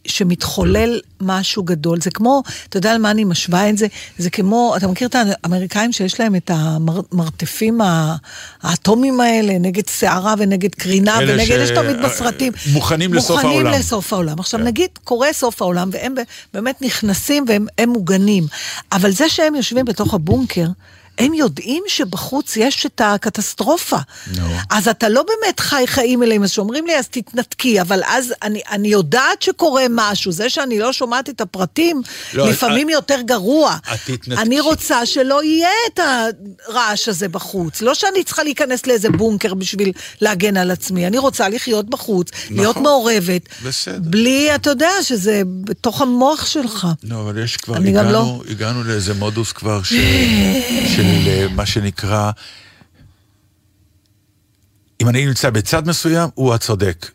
[0.06, 2.00] שמתחולל משהו גדול.
[2.00, 3.86] זה כמו, אתה יודע על מה אני משווה את זה?
[4.18, 7.80] זה כמו, אתה מכיר את האמריקאים שיש להם את המרתפים
[8.62, 12.52] האטומיים האלה, נגד סערה ונגד קרינה, ונגד ש- אלה שתמיד בסרטים.
[12.72, 13.56] מוכנים לסוף העולם.
[13.56, 14.38] מוכנים לסוף העולם.
[14.38, 14.66] עכשיו כן.
[14.66, 16.14] נגיד, קורה סוף העולם, והם
[16.54, 18.44] באמת נכנסים והם הם מוגנים.
[18.92, 20.66] אבל זה שהם יושבים בתוך הבונקר,
[21.18, 23.96] הם יודעים שבחוץ יש את הקטסטרופה.
[24.36, 24.46] נו.
[24.70, 28.60] אז אתה לא באמת חי חיים אליהם, אז שאומרים לי, אז תתנתקי, אבל אז אני,
[28.70, 32.02] אני יודעת שקורה משהו, זה שאני לא שומעת את הפרטים,
[32.34, 33.76] לא, לא, לפעמים את- יותר גרוע.
[33.94, 34.42] את תתנתקי.
[34.42, 36.00] אני רוצה שלא יהיה את
[36.68, 37.82] הרעש הזה בחוץ.
[37.82, 42.70] לא שאני צריכה להיכנס לאיזה בונקר בשביל להגן על עצמי, אני רוצה לחיות בחוץ, להיות
[42.70, 42.82] נכון.
[42.82, 43.42] מעורבת.
[43.64, 43.98] בסדר.
[44.00, 46.86] בלי, אתה יודע, שזה בתוך המוח שלך.
[47.04, 48.42] לא, אבל יש כבר, גם הגענו, לא.
[48.50, 49.92] הגענו לאיזה מודוס כבר ש...
[50.96, 52.30] של אה, מה שנקרא,
[55.02, 57.10] אם אני נמצא בצד מסוים, הוא הצודק.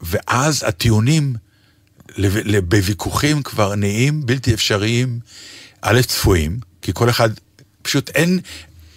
[0.00, 1.34] ואז הטיעונים
[2.68, 5.20] בוויכוחים כבר נהיים בלתי אפשריים,
[5.82, 7.30] א', צפויים, כי כל אחד,
[7.82, 8.40] פשוט אין,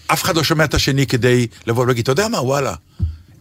[0.07, 2.75] אף אחד לא שומע את השני כדי לבוא ולהגיד, אתה יודע מה, וואלה,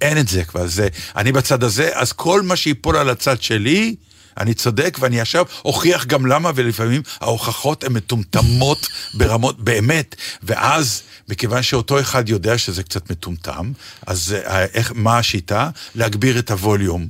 [0.01, 3.97] אין את זה כבר, זה, אני בצד הזה, אז כל מה שיפול על הצד שלי,
[4.41, 11.63] אני צודק, ואני עכשיו אוכיח גם למה, ולפעמים ההוכחות הן מטומטמות ברמות, באמת, ואז, מכיוון
[11.63, 13.73] שאותו אחד יודע שזה קצת מטומטם,
[14.07, 15.71] אז אה, איך, מה השיטה?
[15.95, 17.07] להגביר את הווליום.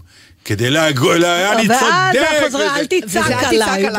[0.49, 2.29] כדי להגול, אני ואז צודק.
[2.45, 3.83] חוזרים, וזה- אל תצעק עליי.
[3.83, 3.93] תצעק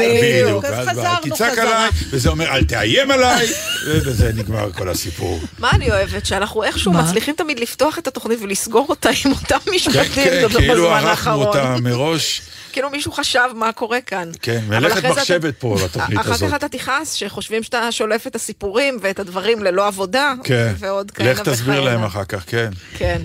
[0.43, 1.63] בדיוק, אז ואז חזרנו תצעק חזרה.
[1.78, 3.47] עליי, וזה אומר, אל תאיים עליי,
[3.88, 5.39] ובזה נגמר כל הסיפור.
[5.59, 6.25] מה אני אוהבת?
[6.25, 6.93] שאנחנו איכשהו?
[6.93, 11.09] מצליחים תמיד לפתוח את התוכנית ולסגור אותה עם אותם כן, משפטים כן, בזמן כאילו ערכנו
[11.09, 11.47] האחרון.
[11.47, 12.41] אותה מראש.
[12.78, 14.30] כאילו מישהו חשב מה קורה כאן.
[14.41, 16.49] כן, מלאכת מחשבת אתה- פה בתוכנית אחר הזאת.
[16.49, 20.73] כך אתה תכעס שחושבים שאתה שולף את הסיפורים ואת הדברים ללא עבודה, כן.
[20.80, 21.82] ועוד כהנה לך תסביר.
[21.82, 22.69] להם אחר כך, כן.
[22.97, 23.21] כן.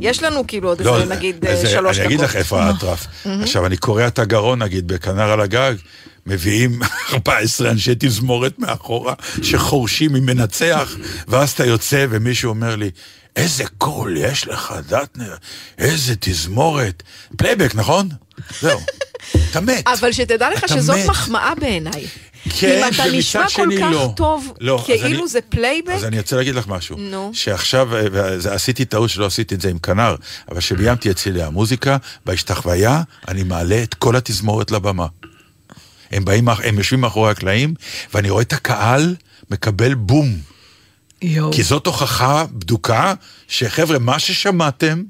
[0.00, 2.06] יש לנו כאילו עוד לא, איזה נגיד אז, אה, שלוש דקות.
[2.06, 3.06] אני אגיד לך איפה האטרף.
[3.42, 5.74] עכשיו, אני קורע את הגרון, נגיד, בכנר על הגג,
[6.26, 6.80] מביאים
[7.12, 10.96] 14 אנשי תזמורת מאחורה, שחורשים עם מנצח,
[11.28, 12.90] ואז אתה יוצא ומישהו אומר לי,
[13.36, 15.34] איזה קול יש לך, דטנר,
[15.78, 17.02] איזה תזמורת.
[17.36, 18.08] פלייבק, נכון?
[18.60, 18.80] זהו.
[19.50, 19.88] אתה מת.
[19.88, 21.06] אבל שתדע לך שזאת מת.
[21.06, 22.06] מחמאה בעיניי.
[22.58, 24.12] כן, אם אתה ומצד נשמע כל שני כך לא.
[24.16, 26.96] טוב, לא, כאילו אני- זה פלייבק, אז אני רוצה להגיד לך משהו.
[26.98, 27.30] נו.
[27.34, 28.02] שעכשיו, אה,
[28.54, 30.14] עשיתי טעות שלא עשיתי את זה עם כנר,
[30.50, 35.06] אבל כשביימתי את צלילי המוזיקה, בהשתחוויה, אני מעלה את כל התזמורת לבמה.
[36.10, 37.74] הם באים, הם יושבים מאחורי הקלעים,
[38.14, 39.14] ואני רואה את הקהל
[39.50, 40.38] מקבל בום.
[41.22, 41.52] יואו.
[41.52, 43.14] כי זאת הוכחה בדוקה,
[43.48, 45.02] שחבר'ה, מה ששמעתם,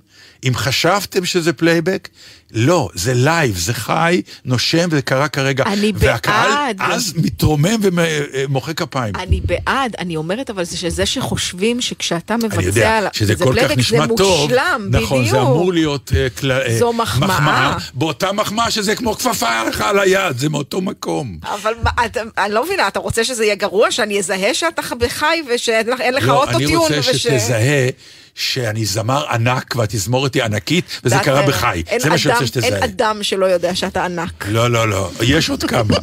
[0.44, 2.08] אם חשבתם שזה פלייבק,
[2.52, 5.64] לא, זה live, זה חי, נושם, וזה קרה כרגע.
[5.66, 6.90] אני והקהל בעד.
[6.92, 9.16] אז מתרומם ומוחא כפיים.
[9.16, 13.44] אני בעד, אני אומרת אבל זה שזה שחושבים שכשאתה מבצע, אני יודע על- שזה זה
[13.44, 15.30] כל כך נשמע זה טוב, מושלם, נכון, בדיוק.
[15.36, 17.76] זה אמור להיות אה, כל- אה, זו מחמאה.
[17.94, 21.38] באותה מחמאה שזה כמו כפפה לך על היד, זה מאותו מקום.
[21.42, 21.90] אבל מה,
[22.38, 25.24] אני לא מבינה, אתה רוצה שזה יהיה גרוע, שאני אזהה שאתה בחי
[25.54, 26.62] ושאין לך- לך לא, אוטוטיון?
[26.86, 27.88] אני רוצה וש- שתזהה
[28.34, 31.82] שאני זמר ענק והתזמורת היא ענקית, וזה קרה בחי.
[32.00, 32.68] זה מה שאני אדם- רוצה שתזהה.
[32.68, 34.46] אין אדם שלא יודע שאתה ענק.
[34.48, 35.94] לא, לא, לא, יש עוד כמה.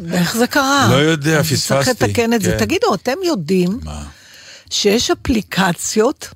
[0.00, 0.88] ואיך זה קרה?
[0.90, 2.04] לא יודע, אז צריך פספסתי.
[2.04, 2.50] לתקן את זה.
[2.50, 2.58] כן.
[2.58, 4.02] תגידו, אתם יודעים מה?
[4.70, 6.28] שיש אפליקציות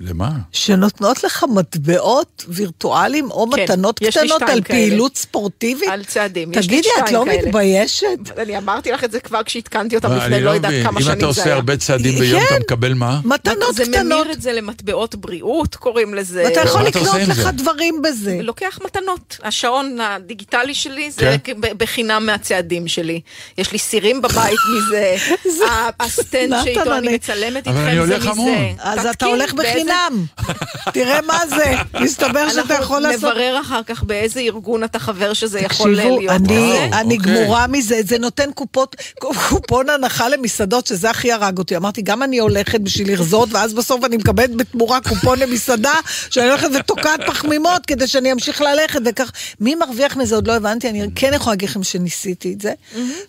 [0.00, 0.30] למה?
[0.52, 4.62] שנותנות לך מטבעות וירטואליים או כן, מתנות קטנות שתיים על כאלה.
[4.62, 5.88] פעילות ספורטיבית?
[5.88, 7.46] על צעדים, יש לי תגידי, את שתיים לא כאלה.
[7.46, 8.06] מתביישת?
[8.38, 10.72] אני אמרתי לך את זה כבר כשעדכנתי אותם מה, לפני אני לא יודעת.
[10.82, 11.50] כמה אם שנים אתה זה היה.
[11.50, 12.46] עושה הרבה צעדים ביום, כן.
[12.46, 13.20] אתה מקבל מה?
[13.24, 14.02] מתנות זה קטנות.
[14.22, 16.42] ממיר את זה למטבעות בריאות, קוראים לזה.
[16.46, 17.50] ואתה יכול אתה עושה לקנות לך זה?
[17.50, 18.38] דברים בזה.
[18.42, 19.36] לוקח מתנות.
[19.42, 21.52] השעון הדיגיטלי שלי זה כן.
[21.78, 23.20] בחינם מהצעדים שלי.
[23.58, 25.16] יש לי סירים בבית מזה,
[26.00, 28.30] הסטנד שאיתו אני מצלמת אבל איתכם אני זה הולך מזה.
[28.30, 28.54] המון.
[28.78, 30.24] אז אתה הולך באיזה- בחינם.
[30.94, 31.74] תראה מה זה.
[32.00, 33.30] מסתבר שאתה יכול אנחנו לעשות...
[33.30, 36.40] נברר אחר כך באיזה ארגון אתה חבר שזה יכול תקשיבו, להיות.
[36.40, 37.34] אני, וואו, אני אוקיי.
[37.34, 41.76] גמורה מזה, זה נותן קופות, קופון הנחה למסעדות, שזה הכי הרג אותי.
[41.76, 45.94] אמרתי, גם אני הולכת בשביל לרזות, ואז בסוף אני מקבלת בתמורה קופון למסעדה,
[46.30, 50.88] שאני הולכת ותוקעת פחמימות כדי שאני אמשיך ללכת, וכך, מי מרוויח מזה עוד לא הבנתי,
[50.88, 52.72] אני כן יכולה להגיד לכם שניסיתי את זה,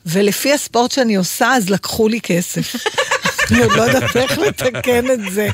[0.06, 2.76] ולפי הספורט שאני עושה, אז לקחו לי כסף.
[3.52, 5.48] אני עוד לא יודעת איך לתקן את זה.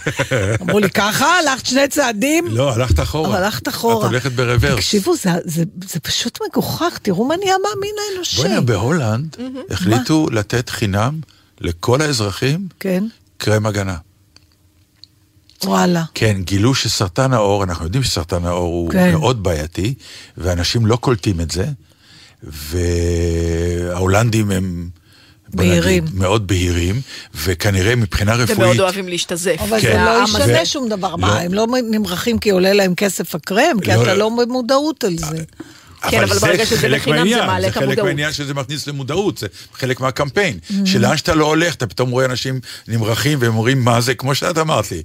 [0.62, 2.48] אמרו לי, ככה, הלכת שני צעדים?
[2.48, 3.30] לא, הלכת אחורה.
[3.30, 4.06] אבל הלכת אחורה.
[4.06, 4.76] את הולכת ברוורס.
[4.76, 8.38] תקשיבו, זה, זה, זה פשוט מגוחך, תראו מה נהיה מהמין האנושי.
[8.38, 9.36] בוא'נה, בהולנד
[9.70, 11.20] החליטו לתת חינם
[11.62, 13.04] לכל האזרחים כן,
[13.38, 13.96] קרם הגנה.
[15.64, 16.04] וואלה.
[16.14, 19.12] כן, גילו שסרטן העור, אנחנו יודעים שסרטן העור הוא כן.
[19.12, 19.94] מאוד בעייתי,
[20.38, 21.66] ואנשים לא קולטים את זה,
[22.44, 24.90] וההולנדים הם...
[25.54, 26.04] בוא נגיד, בהירים.
[26.14, 27.02] מאוד בהירים,
[27.36, 28.60] וכנראה מבחינה רפואית...
[28.60, 29.56] ומאוד אוהבים להשתזף.
[29.60, 29.88] אבל כן.
[29.88, 30.66] זה לא ישנה הזה.
[30.66, 31.10] שום דבר.
[31.12, 31.18] לא.
[31.18, 33.80] מה, הם לא נמרחים כי עולה להם כסף הקרם?
[33.82, 34.20] כי לא, אתה לא.
[34.38, 35.44] לא במודעות על זה.
[36.10, 38.06] כן, אבל ברגע שזה בחינם, זה מעלה את זה חלק המודעות.
[38.06, 40.58] מהעניין שזה מכניס למודעות, זה חלק מהקמפיין.
[40.86, 44.58] שלאן שאתה לא הולך, אתה פתאום רואה אנשים נמרחים והם אומרים, מה זה, כמו שאת
[44.58, 45.02] אמרת לי.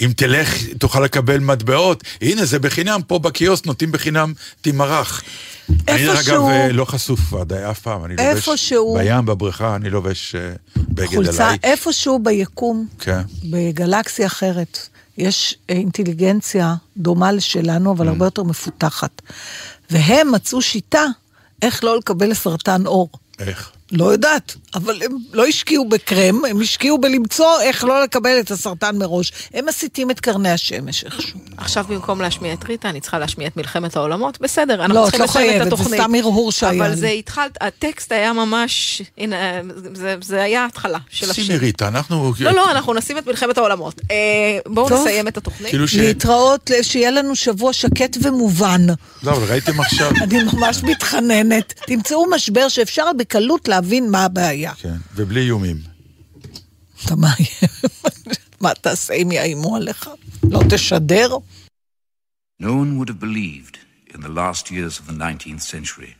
[0.00, 2.04] אם תלך, תוכל לקבל מטבעות.
[2.20, 5.22] הנה, זה בחינם, פה בקיוסק נותנים בחינם תימרח.
[5.70, 8.48] אני דרך אגב איפשהו- אה, לא חשוף עדיין אף פעם, אני לובש...
[8.48, 11.58] איפשהו- בים, בבריכה, אני לובש אה, בגד חולצה עליי.
[11.62, 13.20] איפשהו ביקום, כן.
[13.44, 14.78] בגלקסיה אחרת,
[15.18, 17.94] יש אה, אינטליגנציה דומה לשלנו, Mm.
[17.96, 19.22] אבל הרבה יותר מפותחת.
[19.90, 21.02] והם מצאו שיטה
[21.62, 23.08] איך לא לקבל סרטן עור.
[23.38, 23.70] איך?
[23.92, 28.98] לא יודעת, אבל הם לא השקיעו בקרם, הם השקיעו בלמצוא איך לא לקבל את הסרטן
[28.98, 29.32] מראש.
[29.54, 31.40] הם מסיתים את קרני השמש איכשהו.
[31.56, 34.40] עכשיו במקום להשמיע את ריטה, אני צריכה להשמיע את מלחמת העולמות?
[34.40, 36.00] בסדר, אנחנו לא, את צריכים לא לסיים את חייבת, זה התוכנית.
[36.00, 36.94] סתם הרהור שהיה אבל.
[36.96, 39.36] זה התחלת, הטקסט היה ממש, הנה,
[39.94, 41.60] זה- זה היה ההתחלה של שימי השיר.
[41.60, 42.32] ריטה, אנחנו...
[42.40, 44.00] לא, לא, אנחנו נשים את מלחמת העולמות.
[44.10, 44.16] אה,
[44.66, 45.00] בואו טוב.
[45.00, 45.70] נסיים את התוכנית.
[45.70, 45.94] כאילו ש...
[45.94, 48.86] להתראות, שיהיה לנו שבוע שקט ומובן.
[49.22, 50.10] לא, אבל ראיתם עכשיו...
[50.22, 51.74] אני ממש מתחננת.
[51.86, 54.63] תמצאו משבר שאפשר בקלות להבין מה הבעיה.
[54.77, 55.77] כן, ובלי איומים.
[57.05, 57.47] אתה מאיים.
[58.61, 60.09] מה תעשה אם יאיימו עליך?
[60.43, 61.37] לא תשדר?
[62.61, 63.79] No one would have believed
[64.13, 66.15] in the last years of the 19th century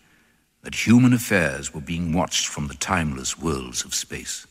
[0.63, 4.45] that human affairs were being watched from the timeless worlds of space.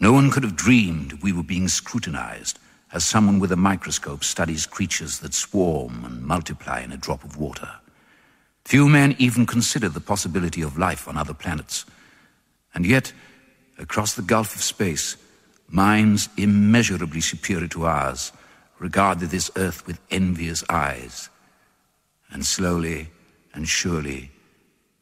[0.00, 2.58] No one could have dreamed we were being scrutinized
[2.92, 7.36] as someone with a microscope studies creatures that swarm and multiply in a drop of
[7.36, 7.70] water.
[8.64, 11.84] Few men even considered the possibility of life on other planets.
[12.75, 13.13] and yet,
[13.79, 15.17] across the gulf of space,
[15.69, 18.31] minds immeasurably superior to ours
[18.79, 21.29] regarded this earth with envious eyes.
[22.29, 23.09] And slowly
[23.53, 24.31] and surely,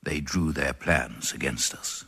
[0.03, 2.05] they drew their plans against us.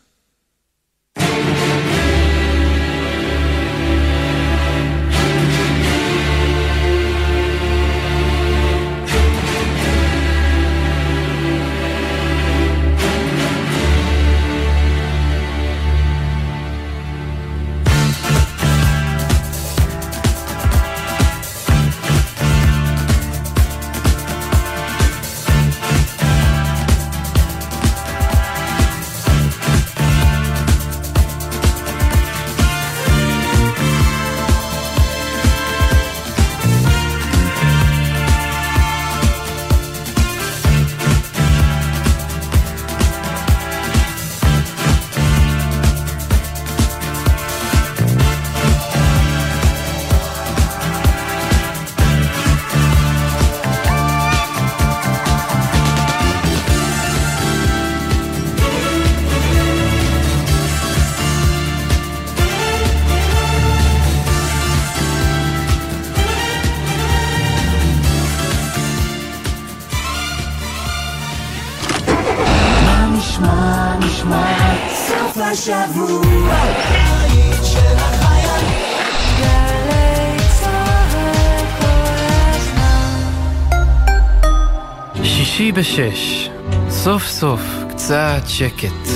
[85.58, 86.50] שישי בשש,
[86.90, 89.08] סוף סוף קצת שקט.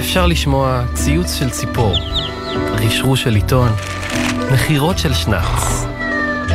[0.00, 1.94] אפשר לשמוע ציוץ של ציפור,
[2.72, 3.68] רשרוש של עיתון,
[4.52, 5.86] נחירות של שנץ.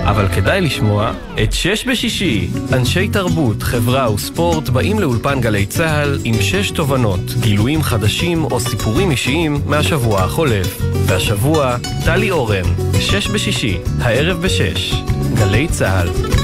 [0.03, 1.11] אבל כדאי לשמוע
[1.43, 2.49] את שש בשישי.
[2.73, 9.11] אנשי תרבות, חברה וספורט באים לאולפן גלי צה"ל עם שש תובנות, גילויים חדשים או סיפורים
[9.11, 10.81] אישיים מהשבוע החולף.
[11.05, 11.75] והשבוע,
[12.05, 12.65] טלי אורן,
[12.99, 14.93] שש בשישי, הערב בשש.
[15.35, 16.40] גלי צה"ל.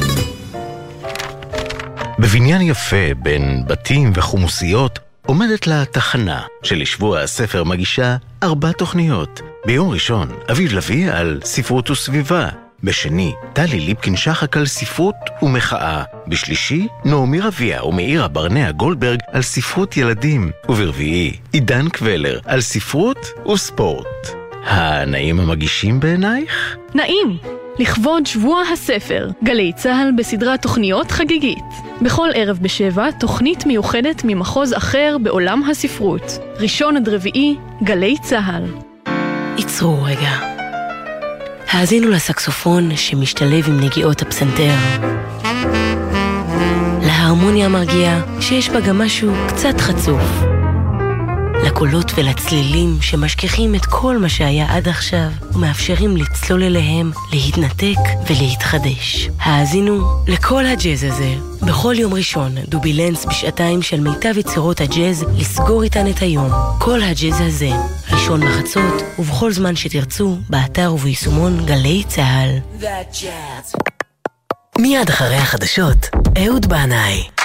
[2.19, 9.41] בבניין יפה בין בתים וחומוסיות עומדת לה תחנה שלשבוע הספר מגישה ארבע תוכניות.
[9.65, 12.49] ביום ראשון, אביב לביא על ספרות וסביבה.
[12.83, 16.03] בשני, טלי ליפקין-שחק על ספרות ומחאה.
[16.27, 20.51] בשלישי, נעמי רביע ומאירה ברנע גולדברג על ספרות ילדים.
[20.69, 24.27] וברביעי, עידן קבלר על ספרות וספורט.
[24.63, 26.77] הנאים המגישים בעינייך?
[26.95, 27.57] נעים!
[27.79, 31.63] לכבוד שבוע הספר, גלי צה"ל בסדרת תוכניות חגיגית.
[32.01, 36.39] בכל ערב בשבע, תוכנית מיוחדת ממחוז אחר בעולם הספרות.
[36.59, 38.63] ראשון עד רביעי, גלי צה"ל.
[39.57, 40.31] עצרו רגע.
[41.69, 44.73] האזינו לסקסופון שמשתלב עם נגיעות הפסנתר.
[47.01, 50.21] להרמוניה המרגיעה שיש בה גם משהו קצת חצוף.
[51.63, 57.99] לקולות ולצלילים שמשכיחים את כל מה שהיה עד עכשיו ומאפשרים לצלול אליהם, להתנתק
[58.29, 59.29] ולהתחדש.
[59.39, 61.35] האזינו לכל הג'אז הזה.
[61.61, 66.49] בכל יום ראשון, דובילנס בשעתיים של מיטב יצירות הג'אז לסגור איתן את היום.
[66.79, 67.69] כל הג'אז הזה,
[68.11, 72.49] ראשון בחצות ובכל זמן שתרצו, באתר וביישומון גלי צה"ל.
[74.79, 77.36] מיד אחרי החדשות, אהוד בנאי.